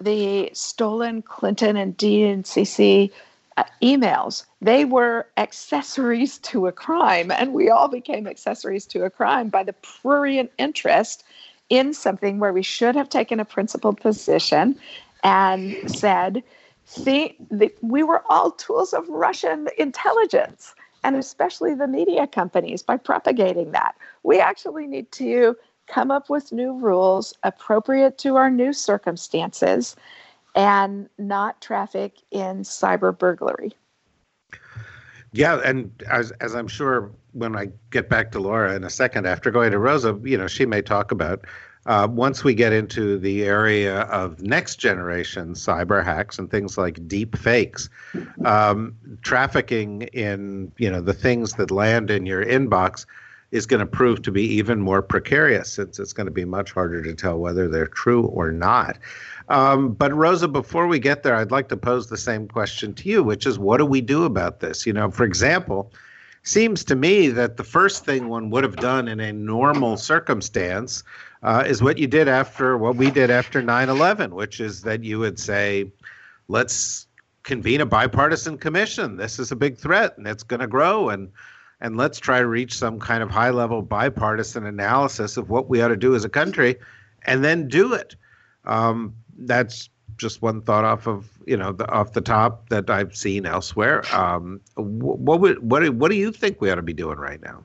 [0.00, 3.10] the stolen Clinton and DNCC
[3.56, 4.44] uh, emails.
[4.62, 9.62] They were accessories to a crime, and we all became accessories to a crime by
[9.62, 11.24] the prurient interest
[11.68, 14.76] in something where we should have taken a principled position
[15.22, 16.42] and said,
[16.86, 17.36] see,
[17.82, 20.74] we were all tools of Russian intelligence.
[21.02, 23.94] and especially the media companies by propagating that.
[24.22, 25.56] We actually need to
[25.90, 29.96] come up with new rules appropriate to our new circumstances
[30.54, 33.72] and not traffic in cyber burglary.
[35.32, 39.26] Yeah, and as as I'm sure when I get back to Laura in a second
[39.26, 41.44] after going to Rosa, you know, she may talk about
[41.86, 47.06] uh, once we get into the area of next generation cyber hacks and things like
[47.06, 47.88] deep fakes,
[48.44, 53.06] um, trafficking in you know the things that land in your inbox
[53.52, 56.72] is going to prove to be even more precarious since it's going to be much
[56.72, 58.98] harder to tell whether they're true or not.
[59.48, 63.08] Um, but Rosa, before we get there, I'd like to pose the same question to
[63.08, 64.86] you, which is, what do we do about this?
[64.86, 65.92] You know, for example,
[66.44, 71.02] seems to me that the first thing one would have done in a normal circumstance
[71.42, 75.18] uh, is what you did after what we did after 9/11, which is that you
[75.18, 75.90] would say,
[76.48, 77.06] let's
[77.42, 79.16] convene a bipartisan commission.
[79.16, 81.30] This is a big threat, and it's going to grow, and
[81.80, 85.80] and let's try to reach some kind of high level bipartisan analysis of what we
[85.80, 86.76] ought to do as a country,
[87.24, 88.16] and then do it.
[88.64, 93.16] Um, that's just one thought off of you know the, off the top that I've
[93.16, 94.02] seen elsewhere.
[94.14, 97.64] Um, what would what what do you think we ought to be doing right now?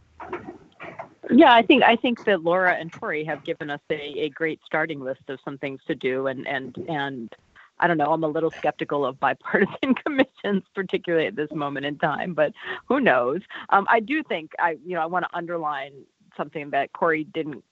[1.30, 4.60] Yeah, I think I think that Laura and Kori have given us a, a great
[4.65, 7.36] starting list of some things to do, and and and
[7.80, 8.12] I don't know.
[8.14, 12.54] I'm a little skeptical of bipartisan commissions, particularly at this moment in time, but
[12.88, 13.42] who knows?
[13.70, 15.94] Um, I do think I you know I want to underline
[16.38, 17.64] something that Kori didn't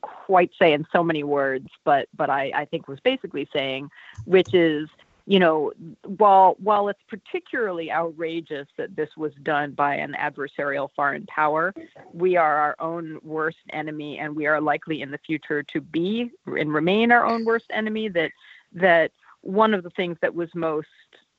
[0.00, 3.90] quite say in so many words, but but I, I think was basically saying,
[4.24, 4.88] which is,
[5.26, 5.72] you know,
[6.04, 11.74] while while it's particularly outrageous that this was done by an adversarial foreign power,
[12.12, 16.30] we are our own worst enemy, and we are likely in the future to be
[16.46, 18.08] and remain our own worst enemy.
[18.08, 18.30] That
[18.72, 19.10] that
[19.42, 20.86] one of the things that was most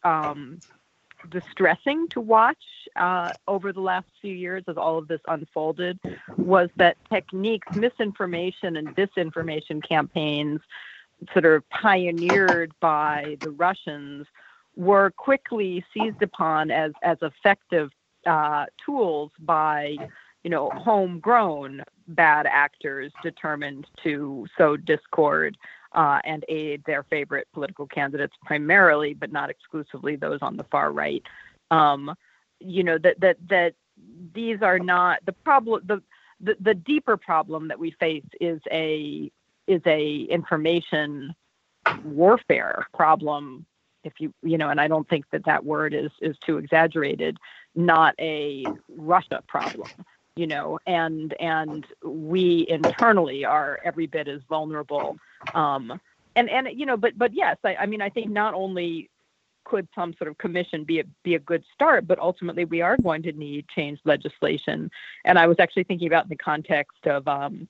[0.03, 0.61] um,
[1.29, 2.63] distressing to watch
[2.95, 5.99] uh, over the last few years as all of this unfolded
[6.37, 10.61] was that techniques, misinformation and disinformation campaigns,
[11.33, 14.25] sort of pioneered by the Russians,
[14.75, 17.89] were quickly seized upon as as effective
[18.25, 19.97] uh, tools by
[20.43, 25.57] you know homegrown bad actors determined to sow discord
[25.93, 30.91] uh, and aid their favorite political candidates primarily, but not exclusively those on the far
[30.91, 31.23] right.
[31.71, 32.15] Um,
[32.59, 33.73] you know that that that
[34.33, 35.81] these are not the problem.
[35.85, 36.01] The,
[36.41, 39.31] the the deeper problem that we face is a
[39.67, 41.33] is a information
[42.03, 43.65] warfare problem.
[44.03, 47.37] If you you know, and I don't think that that word is is too exaggerated.
[47.75, 49.89] Not a Russia problem
[50.39, 55.17] you know, and and we internally are every bit as vulnerable.
[55.53, 55.99] Um,
[56.37, 59.09] and and you know, but but yes, I, I mean, I think not only
[59.65, 62.95] could some sort of commission be a, be a good start, but ultimately we are
[62.95, 64.89] going to need changed legislation.
[65.25, 67.67] And I was actually thinking about in the context of, um,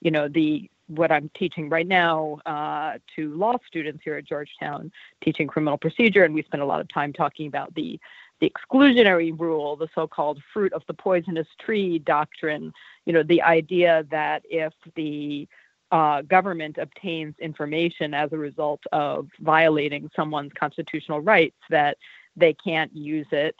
[0.00, 4.90] you know, the what I'm teaching right now uh, to law students here at Georgetown,
[5.22, 8.00] teaching criminal procedure, and we spend a lot of time talking about the
[8.40, 12.72] the exclusionary rule, the so-called fruit of the poisonous tree doctrine,
[13.04, 15.48] you know, the idea that if the
[15.90, 21.96] uh, government obtains information as a result of violating someone's constitutional rights, that
[22.36, 23.56] they can't use it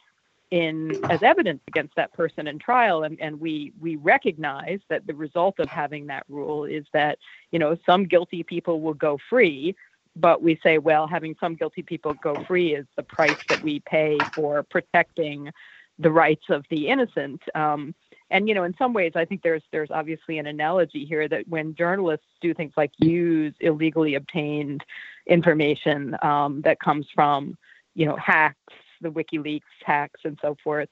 [0.51, 3.03] in as evidence against that person in trial.
[3.03, 7.19] And, and we we recognize that the result of having that rule is that
[7.51, 9.75] you know some guilty people will go free
[10.21, 13.81] but we say, well, having some guilty people go free is the price that we
[13.81, 15.51] pay for protecting
[15.99, 17.43] the rights of the innocent.
[17.55, 17.95] Um,
[18.31, 21.49] and you know, in some ways, I think there's there's obviously an analogy here that
[21.49, 24.85] when journalists do things like use illegally obtained
[25.27, 27.57] information um, that comes from,
[27.95, 28.59] you know, hacks,
[29.01, 30.89] the WikiLeaks hacks, and so forth,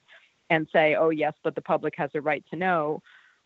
[0.49, 3.01] and say, oh yes, but the public has a right to know.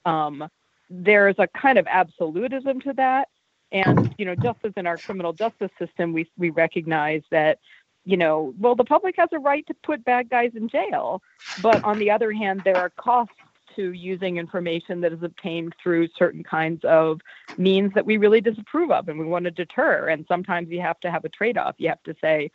[0.05, 0.47] Um,
[0.89, 3.27] there's a kind of absolutism to that
[3.71, 7.59] and you know, just as in our criminal justice system, we we recognize that
[8.03, 11.21] you know, well, the public has a right to put bad guys in jail,
[11.61, 13.35] but on the other hand, there are costs
[13.75, 17.21] to using information that is obtained through certain kinds of
[17.57, 20.09] means that we really disapprove of and we want to deter.
[20.09, 21.75] And sometimes you have to have a trade off.
[21.77, 22.51] You have to say,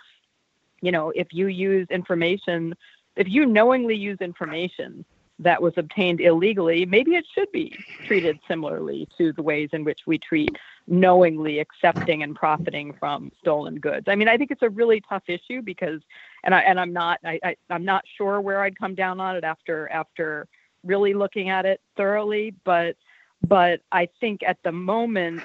[0.82, 2.74] you know, if you use information,
[3.16, 5.04] if you knowingly use information
[5.38, 7.76] that was obtained illegally, maybe it should be
[8.06, 10.56] treated similarly to the ways in which we treat
[10.86, 14.06] knowingly accepting and profiting from stolen goods.
[14.08, 16.00] I mean, I think it's a really tough issue because,
[16.44, 19.36] and I and I'm not I, I I'm not sure where I'd come down on
[19.36, 20.48] it after after
[20.84, 22.96] really looking at it thoroughly, but
[23.46, 25.42] but I think at the moment,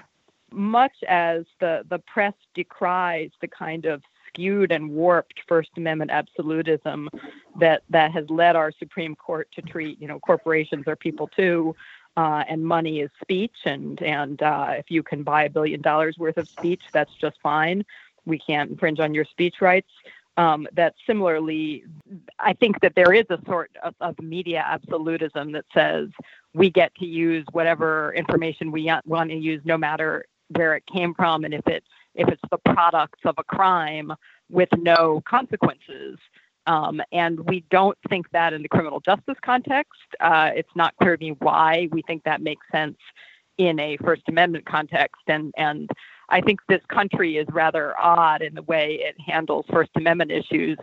[0.51, 4.01] much as the the press decries the kind of
[4.31, 7.09] skewed and warped First Amendment absolutism
[7.59, 11.75] that that has led our Supreme Court to treat you know corporations are people too,
[12.17, 16.17] uh, and money is speech, and and uh, if you can buy a billion dollars
[16.17, 17.83] worth of speech, that's just fine.
[18.25, 19.89] We can't infringe on your speech rights.
[20.37, 21.83] Um, that similarly,
[22.39, 26.07] I think that there is a sort of, of, media absolutism that says
[26.53, 30.25] we get to use whatever information we want to use, no matter
[30.55, 31.83] where it came from, and if it
[32.15, 34.11] if it's the products of a crime
[34.49, 36.17] with no consequences.
[36.67, 39.99] Um, and we don't think that in the criminal justice context.
[40.19, 42.97] Uh, it's not clear to me why we think that makes sense
[43.57, 45.21] in a First Amendment context.
[45.27, 45.89] And and
[46.29, 50.77] I think this country is rather odd in the way it handles First Amendment issues.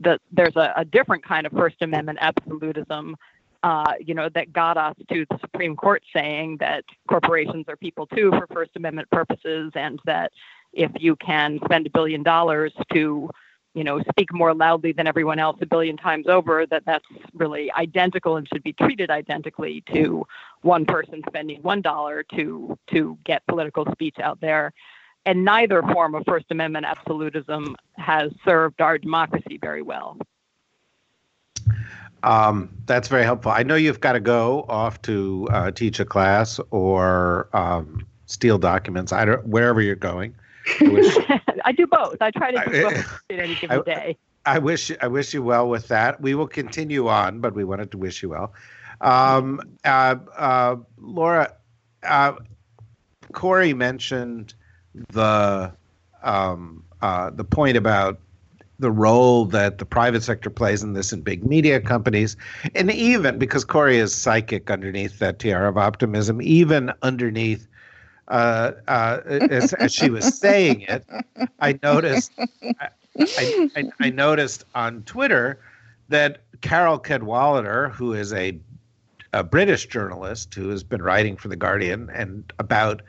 [0.00, 3.16] That there's a, a different kind of First Amendment absolutism
[3.62, 8.06] uh, you know, that got us to the Supreme Court saying that corporations are people
[8.06, 10.32] too for First Amendment purposes, and that
[10.72, 13.30] if you can spend a billion dollars to,
[13.74, 17.04] you know, speak more loudly than everyone else a billion times over, that that's
[17.34, 20.26] really identical and should be treated identically to
[20.62, 24.72] one person spending one dollar to to get political speech out there.
[25.26, 30.16] And neither form of First Amendment absolutism has served our democracy very well.
[32.22, 33.52] Um, that's very helpful.
[33.52, 38.58] I know you've got to go off to uh, teach a class or um, steal
[38.58, 39.12] documents.
[39.12, 40.34] I don't wherever you're going.
[40.80, 41.16] I, wish,
[41.64, 42.16] I do both.
[42.20, 44.18] I try to do both in any given I, day.
[44.46, 46.20] I wish I wish you well with that.
[46.20, 48.54] We will continue on, but we wanted to wish you well.
[49.00, 51.52] Um, uh, uh, Laura,
[52.02, 52.32] uh,
[53.32, 54.54] Kori mentioned
[55.12, 55.72] the
[56.22, 58.18] um, uh, the point about
[58.78, 62.36] the role that the private sector plays in this in big media companies.
[62.74, 67.66] And even because Kori is psychic underneath that tiara of optimism, even underneath,
[68.28, 71.04] uh, uh, as, as, she was saying it,
[71.60, 75.60] I noticed, I, I, I noticed on Twitter
[76.08, 78.58] that Carole Cadwalladr, who is a,
[79.32, 83.02] a British journalist who has been writing for The Guardian and about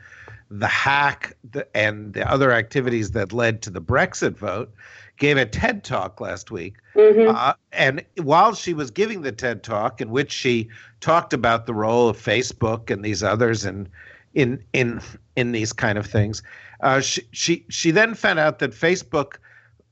[0.50, 1.36] the hack
[1.74, 4.72] and the other activities that led to the Brexit vote,
[5.18, 6.74] gave a TED talk last week.
[6.94, 7.34] Mm-hmm.
[7.34, 10.68] Uh, and while she was giving the TED talk, in which she
[11.00, 13.88] talked about the role of Facebook and these others and
[14.34, 15.00] in in
[15.36, 16.42] in these kind of things,
[16.80, 19.36] uh, she she she then found out that Facebook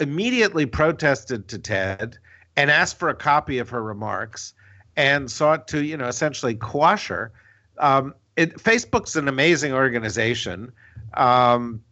[0.00, 2.18] immediately protested to TED
[2.56, 4.54] and asked for a copy of her remarks
[4.96, 7.32] and sought to you know essentially quash her.
[7.78, 10.72] Um, it, Facebook's an amazing organization.
[11.14, 11.82] Um,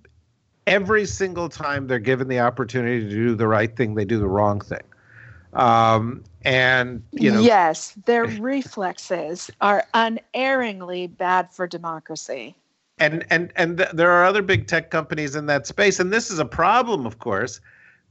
[0.66, 4.28] every single time they're given the opportunity to do the right thing, they do the
[4.28, 4.82] wrong thing.
[5.56, 12.54] Um, and you know, yes, their reflexes are unerringly bad for democracy.
[12.98, 16.30] And and and th- there are other big tech companies in that space, and this
[16.30, 17.60] is a problem, of course,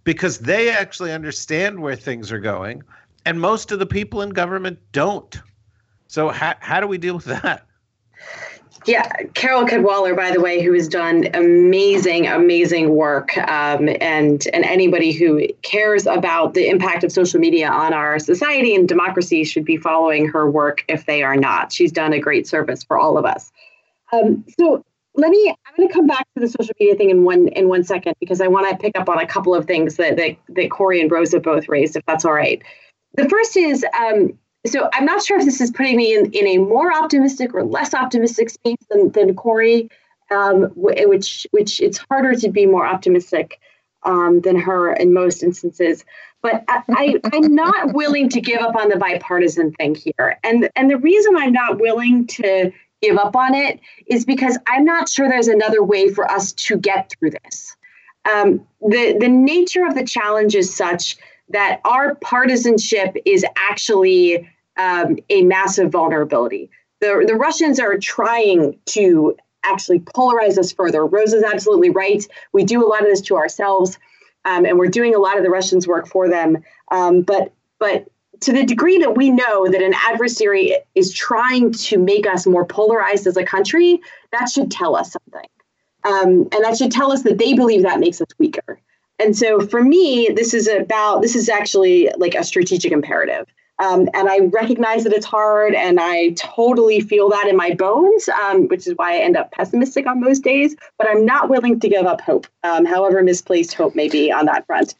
[0.03, 2.83] because they actually understand where things are going,
[3.25, 5.39] and most of the people in government don't.
[6.07, 7.67] So how how do we deal with that?
[8.85, 14.63] Yeah, Carole Cadwalladr, by the way, who has done amazing, amazing work, um, and and
[14.63, 19.65] anybody who cares about the impact of social media on our society and democracy should
[19.65, 21.73] be following her work if they are not.
[21.73, 23.51] She's done a great service for all of us.
[24.13, 24.83] Um, so
[25.15, 25.49] let me.
[25.49, 28.13] I'm going to come back to the social media thing in one in one second
[28.19, 31.01] because I want to pick up on a couple of things that that, that Kori
[31.01, 32.61] and Rosa both raised, if that's all right.
[33.15, 36.47] The first is um, so I'm not sure if this is putting me in, in
[36.47, 39.89] a more optimistic or less optimistic space than, than Kori,
[40.31, 43.59] um, which which it's harder to be more optimistic
[44.03, 46.05] um, than her in most instances.
[46.41, 50.69] But I, I, I'm not willing to give up on the bipartisan thing here, and
[50.75, 55.09] and the reason I'm not willing to give up on it is because I'm not
[55.09, 57.75] sure there's another way for us to get through this.
[58.31, 61.17] Um, the the nature of the challenge is such
[61.49, 64.47] that our partisanship is actually
[64.77, 66.69] um, a massive vulnerability.
[67.01, 71.05] The, the Russians are trying to actually polarize us further.
[71.05, 72.25] Rose is absolutely right.
[72.53, 73.97] We do a lot of this to ourselves,
[74.45, 76.63] um, and we're doing a lot of the Russians' work for them.
[76.91, 78.07] Um, but but
[78.41, 82.65] to the degree that we know that an adversary is trying to make us more
[82.65, 83.99] polarized as a country,
[84.31, 85.49] that should tell us something.
[86.03, 88.79] Um, and that should tell us that they believe that makes us weaker.
[89.19, 93.47] And so for me, this is about this is actually like a strategic imperative.
[93.79, 98.29] Um, and I recognize that it's hard, and I totally feel that in my bones,
[98.29, 100.75] um, which is why I end up pessimistic on most days.
[100.97, 104.45] But I'm not willing to give up hope, um, however misplaced hope may be on
[104.45, 104.95] that front.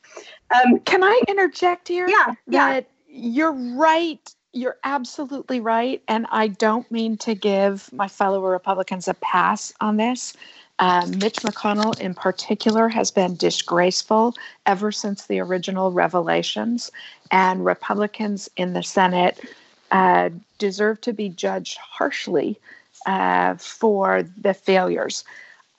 [0.54, 2.08] Um, Can I interject here?
[2.08, 3.18] Yeah, that yeah.
[3.18, 6.02] You're right you're absolutely right.
[6.08, 10.34] And I don't mean to give my fellow Republicans a pass on this.
[10.80, 16.92] Um, Mitch McConnell, in particular, has been disgraceful ever since the original revelations.
[17.32, 19.40] And Republicans in the Senate
[19.92, 22.60] uh, deserve to be judged harshly
[23.06, 25.24] uh, for the failures.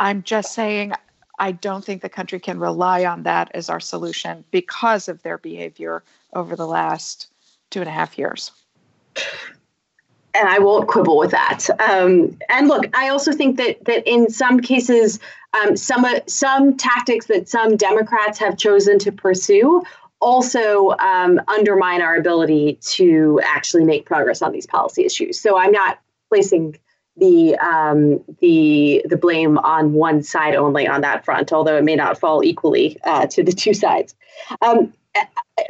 [0.00, 0.92] I'm just saying,
[1.38, 5.38] I don't think the country can rely on that as our solution because of their
[5.38, 7.28] behavior over the last
[7.70, 8.52] two and a half years
[10.36, 11.68] and I won't quibble with that.
[11.80, 15.18] Um, and look, I also think that that in some cases,
[15.54, 19.82] um, some uh, some tactics that some Democrats have chosen to pursue
[20.20, 25.40] also um, undermine our ability to actually make progress on these policy issues.
[25.40, 25.98] So I'm not
[26.30, 26.78] placing
[27.16, 31.96] the um, the the blame on one side only on that front, although it may
[31.96, 34.14] not fall equally uh, to the two sides.
[34.62, 34.92] Um,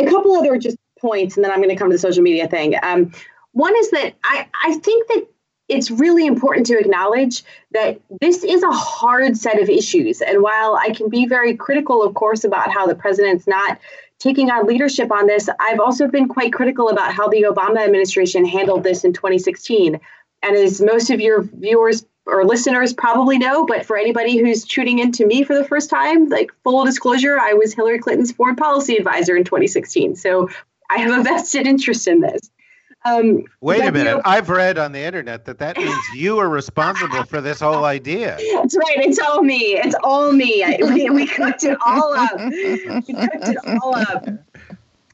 [0.01, 2.49] a couple other just points, and then I'm going to come to the social media
[2.49, 2.75] thing.
[2.83, 3.13] Um,
[3.57, 5.27] one is that I, I think that
[5.69, 7.43] it's really important to acknowledge
[7.73, 10.21] that this is a hard set of issues.
[10.21, 13.79] And while I can be very critical, of course, about how the president's not
[14.19, 18.45] taking on leadership on this, I've also been quite critical about how the Obama administration
[18.45, 19.99] handled this in 2016.
[20.43, 24.99] And as most of your viewers or listeners probably know, but for anybody who's tuning
[24.99, 28.57] in to me for the first time, like full disclosure, I was Hillary Clinton's foreign
[28.57, 30.15] policy advisor in 2016.
[30.17, 30.51] So
[30.91, 32.51] I have a vested interest in this.
[33.07, 34.17] Um, Wait a minute.
[34.17, 37.85] You, I've read on the internet that that means you are responsible for this whole
[37.85, 38.37] idea.
[38.55, 38.99] That's right.
[38.99, 39.77] It's all me.
[39.77, 40.65] It's all me.
[40.65, 42.37] I, we, we cooked it all up.
[42.37, 44.27] We cooked it all up.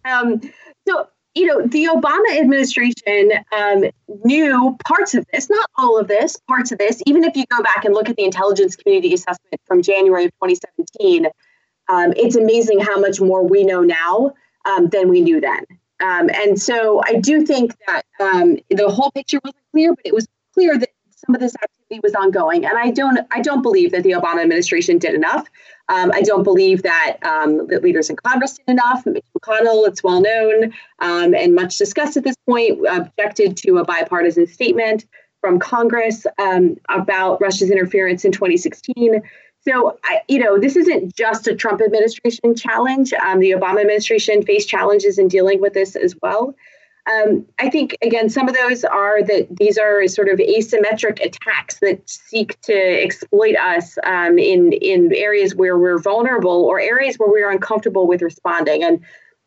[0.04, 0.40] Um,
[0.88, 3.84] so, you know, the Obama administration um,
[4.24, 7.02] knew parts of this, not all of this, parts of this.
[7.06, 10.30] Even if you go back and look at the intelligence community assessment from January of
[10.42, 11.26] 2017,
[11.88, 14.32] um, it's amazing how much more we know now
[14.64, 15.64] um, than we knew then.
[16.02, 20.14] Um, and so I do think that um, the whole picture wasn't clear, but it
[20.14, 20.88] was clear that
[21.24, 22.66] some of this activity was ongoing.
[22.66, 25.48] And I don't, I don't believe that the Obama administration did enough.
[25.88, 29.06] Um, I don't believe that um, that leaders in Congress did enough.
[29.06, 33.84] Mitch McConnell, it's well known um, and much discussed at this point, objected to a
[33.84, 35.06] bipartisan statement
[35.40, 39.22] from Congress um, about Russia's interference in 2016.
[39.66, 43.12] So, I, you know, this isn't just a Trump administration challenge.
[43.12, 46.54] Um, the Obama administration faced challenges in dealing with this as well.
[47.10, 51.80] Um, I think, again, some of those are that these are sort of asymmetric attacks
[51.80, 57.30] that seek to exploit us um, in, in areas where we're vulnerable or areas where
[57.30, 58.84] we're uncomfortable with responding.
[58.84, 59.00] And,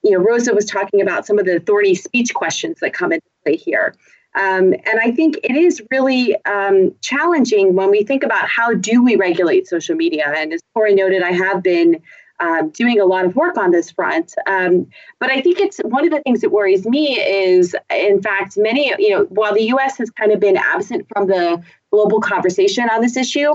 [0.03, 3.25] you know, Rosa was talking about some of the thorny speech questions that come into
[3.43, 3.95] play here.
[4.35, 9.03] Um, and I think it is really um, challenging when we think about how do
[9.03, 10.31] we regulate social media.
[10.35, 12.01] And as Kori noted, I have been
[12.39, 14.33] um, doing a lot of work on this front.
[14.45, 14.87] Um,
[15.19, 18.93] but I think it's one of the things that worries me is, in fact, many,
[18.99, 23.01] you know, while the US has kind of been absent from the global conversation on
[23.01, 23.53] this issue,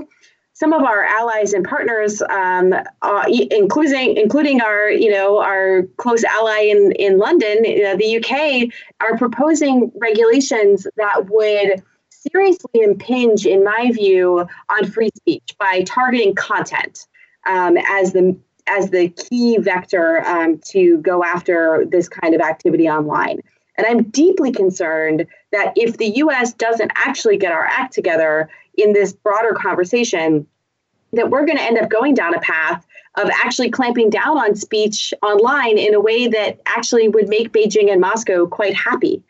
[0.61, 6.23] some of our allies and partners, um, uh, including including our you know our close
[6.23, 11.81] ally in in London, uh, the UK, are proposing regulations that would
[12.11, 17.07] seriously impinge, in my view, on free speech by targeting content
[17.47, 18.37] um, as the
[18.67, 23.41] as the key vector um, to go after this kind of activity online.
[23.77, 28.47] And I'm deeply concerned that if the US doesn't actually get our act together
[28.77, 30.45] in this broader conversation,
[31.13, 32.85] that we're going to end up going down a path
[33.15, 37.91] of actually clamping down on speech online in a way that actually would make Beijing
[37.91, 39.23] and Moscow quite happy.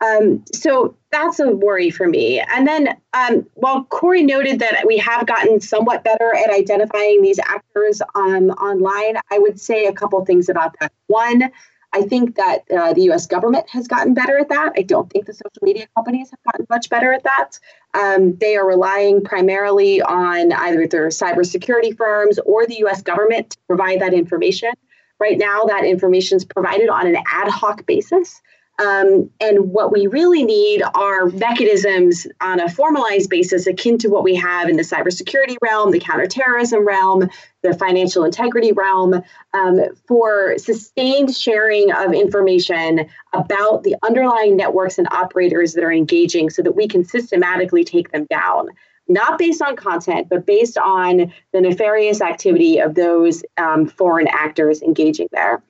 [0.00, 2.40] Um, so that's a worry for me.
[2.40, 7.38] And then um, while Kori noted that we have gotten somewhat better at identifying these
[7.40, 10.92] actors um, online, I would say a couple things about that.
[11.08, 11.50] One,
[11.92, 14.72] I think that uh, the US government has gotten better at that.
[14.76, 17.58] I don't think the social media companies have gotten much better at that.
[17.94, 23.58] Um, they are relying primarily on either their cybersecurity firms or the US government to
[23.66, 24.72] provide that information.
[25.20, 28.40] Right now, that information is provided on an ad hoc basis.
[28.78, 34.22] Um, and what we really need are mechanisms on a formalized basis akin to what
[34.22, 37.28] we have in the cybersecurity realm, the counterterrorism realm,
[37.62, 39.20] the financial integrity realm,
[39.52, 46.48] um, for sustained sharing of information about the underlying networks and operators that are engaging
[46.48, 48.68] so that we can systematically take them down.
[49.08, 54.82] Not based on content, but based on the nefarious activity of those um, foreign actors
[54.82, 55.62] engaging there.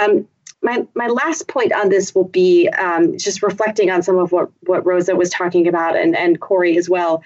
[0.00, 0.28] Um,
[0.64, 4.50] my, my last point on this will be um, just reflecting on some of what,
[4.62, 7.22] what Rosa was talking about and, and Kori as well.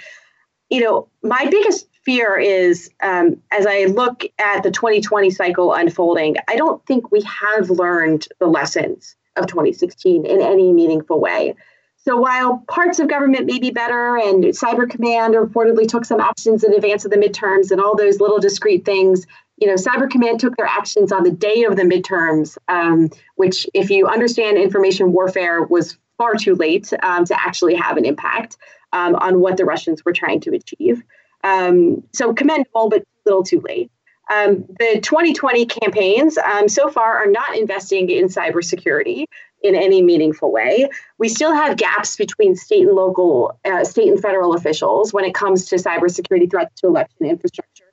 [0.68, 6.36] You know, my biggest fear is um, as I look at the 2020 cycle unfolding,
[6.48, 11.54] I don't think we have learned the lessons of 2016 in any meaningful way.
[11.96, 16.64] So while parts of government may be better and Cyber Command reportedly took some actions
[16.64, 19.26] in advance of the midterms and all those little discrete things,
[19.60, 23.66] you know, Cyber Command took their actions on the day of the midterms, um, which,
[23.74, 28.56] if you understand information warfare, was far too late um, to actually have an impact
[28.92, 31.02] um, on what the Russians were trying to achieve.
[31.44, 33.90] Um, so commendable, but a little too late.
[34.30, 39.24] Um, the 2020 campaigns um, so far are not investing in cybersecurity
[39.62, 40.88] in any meaningful way.
[41.18, 45.34] We still have gaps between state and local, uh, state and federal officials when it
[45.34, 47.87] comes to cybersecurity threats to election infrastructure.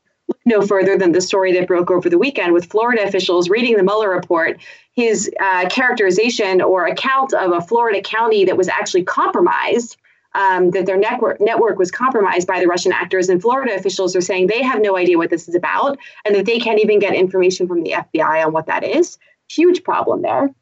[0.48, 3.84] No further than the story that broke over the weekend with Florida officials reading the
[3.84, 4.60] Mueller report.
[4.92, 9.98] His uh, characterization or account of a Florida county that was actually compromised
[10.36, 14.22] um, that their network network was compromised by the Russian actors, and Florida officials are
[14.22, 17.16] saying they have no idea what this is about, and that they can't even get
[17.16, 19.18] information from the FBI on what that is.
[19.50, 20.54] Huge problem there.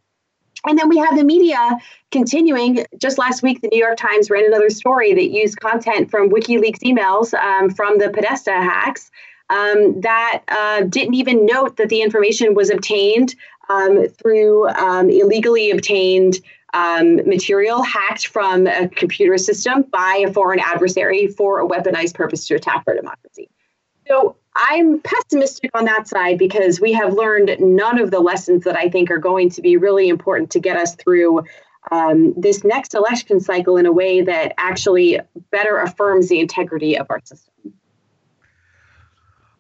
[0.66, 1.78] And then we have the media
[2.12, 2.86] continuing.
[2.98, 6.80] Just last week, the New York Times ran another story that used content from WikiLeaks
[6.80, 9.12] emails um, from the Podesta hacks
[9.54, 13.36] um, that uh, didn't even note that the information was obtained
[13.70, 16.39] um, through um, illegally obtained
[16.74, 22.47] um, material hacked from a computer system by a foreign adversary for a weaponized purpose
[22.47, 23.47] to attack our democracy.
[24.08, 28.76] So I'm pessimistic on that side because we have learned none of the lessons that
[28.76, 31.43] I think are going to be really important to get us through
[31.91, 35.20] um, this next election cycle in a way that actually
[35.51, 37.74] better affirms the integrity of our system.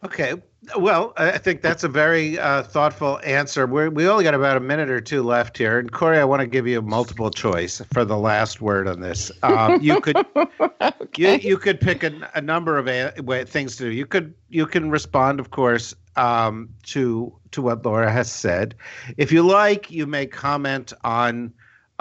[0.03, 0.35] Okay.
[0.77, 3.67] Well, I think that's a very uh, thoughtful answer.
[3.67, 6.39] We're, we only got about a minute or two left here, and Kori, I want
[6.39, 9.29] to give you multiple choice for the last word on this.
[9.43, 10.15] Um, you could
[10.81, 11.41] okay.
[11.41, 13.11] you, you could pick a, a number of a,
[13.45, 13.91] things to do.
[13.91, 18.73] You could you can respond, of course, um, to to what Laura has said.
[19.17, 21.53] If you like, you may comment on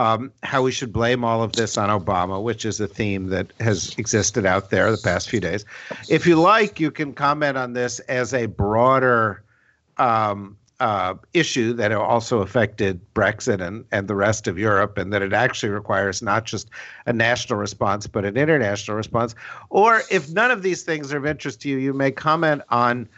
[0.02, 3.52] um, how we should blame all of this on Obama, which is a theme that
[3.60, 5.64] has existed out there the past few days.
[6.08, 9.44] If you like, you can comment on this as a broader
[9.98, 15.22] um, uh, issue that also affected Brexit and, and the rest of Europe, and that
[15.22, 16.68] it actually requires not just
[17.06, 19.36] a national response, but an international response.
[19.70, 23.08] Or if none of these things are of interest to you, you may comment on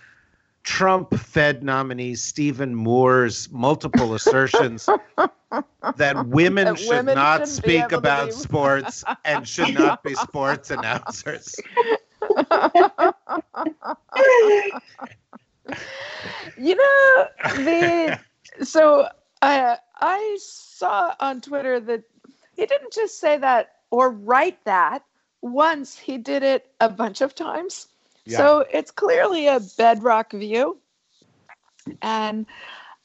[0.65, 4.89] Trump Fed nominee Stephen Moore's multiple assertions
[5.97, 11.55] that women that should women not speak about sports and should not be sports announcers.
[16.59, 18.19] you know, the
[18.63, 19.09] so
[19.43, 22.05] I I saw on Twitter that
[22.57, 25.05] he didn't just say that or write that
[25.43, 27.89] once, he did it a bunch of times.
[28.27, 30.79] So it's clearly a bedrock view.
[32.01, 32.47] And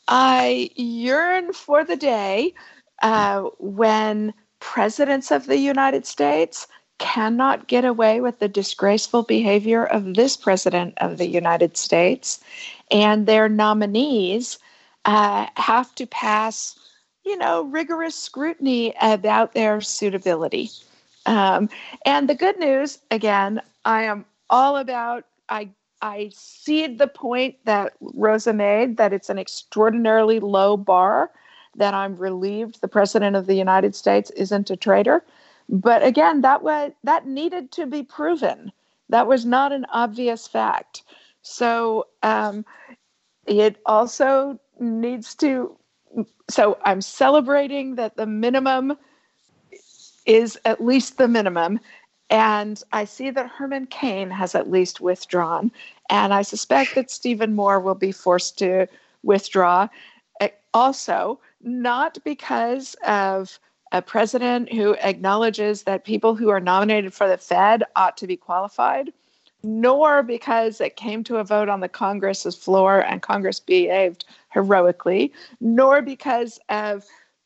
[0.08, 2.54] I yearn for the day
[3.02, 6.68] uh, when presidents of the United States
[6.98, 12.40] cannot get away with the disgraceful behavior of this president of the United States,
[12.92, 14.60] and their nominees
[15.06, 16.78] uh, have to pass,
[17.24, 20.70] you know, rigorous scrutiny about their suitability.
[21.26, 21.70] Um,
[22.06, 25.70] and the good news, again, I am all about I
[26.02, 31.32] I see the point that Rosa made that it's an extraordinarily low bar
[31.76, 35.24] that I'm relieved the president of the United States isn't a traitor.
[35.68, 38.72] But again, that was that needed to be proven.
[39.10, 41.04] That was not an obvious fact.
[41.42, 42.66] So um,
[43.46, 45.78] it also needs to.
[46.50, 48.98] So I'm celebrating that the minimum
[50.26, 51.80] is at least the minimum,
[52.30, 55.72] and I see that Herman Cain has at least withdrawn.
[56.10, 58.88] And I suspect that Stephen Moore will be forced to
[59.24, 59.88] withdraw.
[60.40, 63.60] Eh, also, not because of
[63.92, 68.38] a president who acknowledges that people who are nominated for the Fed ought to be
[68.38, 69.12] qualified,
[69.64, 75.34] nor because it came to a vote on the Congress's floor and Congress behaved heroically,
[75.60, 77.04] nor because of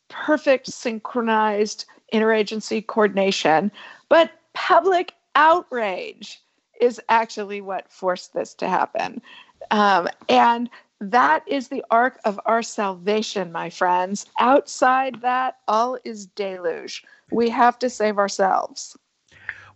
[0.10, 3.72] perfect synchronized interagency coordination,
[4.10, 6.42] but public outrage
[6.80, 9.22] is actually what forced this to happen.
[9.72, 14.26] Um, and that is the arc of our salvation, my friends.
[14.40, 17.04] Outside that, all is deluge.
[17.32, 18.98] We have to save ourselves.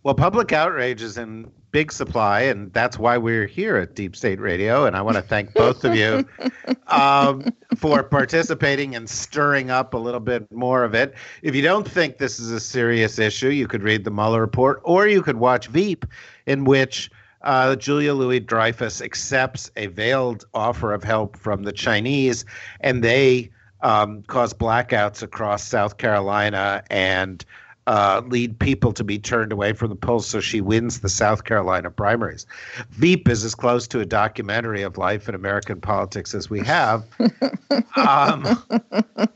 [0.02, 4.40] Well, public outrage is in big supply, and that's why we're here at Deep State
[4.40, 4.86] Radio.
[4.86, 6.26] And I want to thank both of you
[6.86, 11.14] um, for participating and stirring up a little bit more of it.
[11.42, 14.80] If you don't think this is a serious issue, you could read the Mueller report,
[14.84, 16.06] or you could watch Veep,
[16.46, 17.10] in which
[17.42, 22.44] uh, Julia Louis Dreyfus accepts a veiled offer of help from the Chinese,
[22.80, 27.44] and they um, cause blackouts across South Carolina and
[27.88, 31.44] uh, lead people to be turned away from the polls so she wins the South
[31.44, 32.46] Carolina primaries.
[32.90, 37.02] Veep is as close to a documentary of life in American politics as we have,
[37.96, 38.62] um,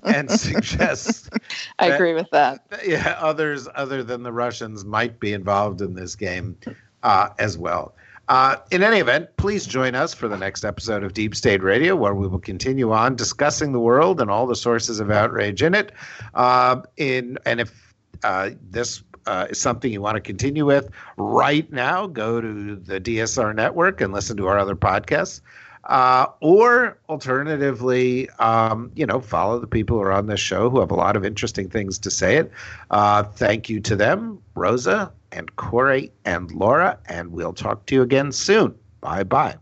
[0.03, 1.31] and suggests.
[1.79, 2.67] I that- agree with that.
[2.85, 6.55] Yeah, others other than the Russians might be involved in this game
[7.03, 7.95] uh, as well.
[8.29, 11.97] Uh, in any event, please join us for the next episode of Deep State Radio,
[11.97, 15.75] where we will continue on discussing the world and all the sources of outrage in
[15.75, 15.91] it.
[16.35, 17.92] Uh, in and if
[18.23, 23.01] uh, this uh, is something you want to continue with right now, go to the
[23.01, 25.41] DSR network and listen to our other podcasts.
[25.85, 30.79] Uh, or alternatively, um, you know, follow the people who are on this show who
[30.79, 32.37] have a lot of interesting things to say.
[32.37, 32.53] It.
[32.93, 38.03] Uh, thank you to them, Rosa and Kori and Laura, and we'll talk to you
[38.03, 38.75] again soon.
[39.01, 39.57] Bye bye.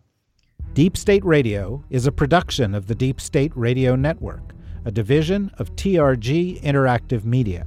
[0.74, 4.52] Deep State Radio is a production of the Deep State Radio Network,
[4.84, 7.66] a division of TRG Interactive Media.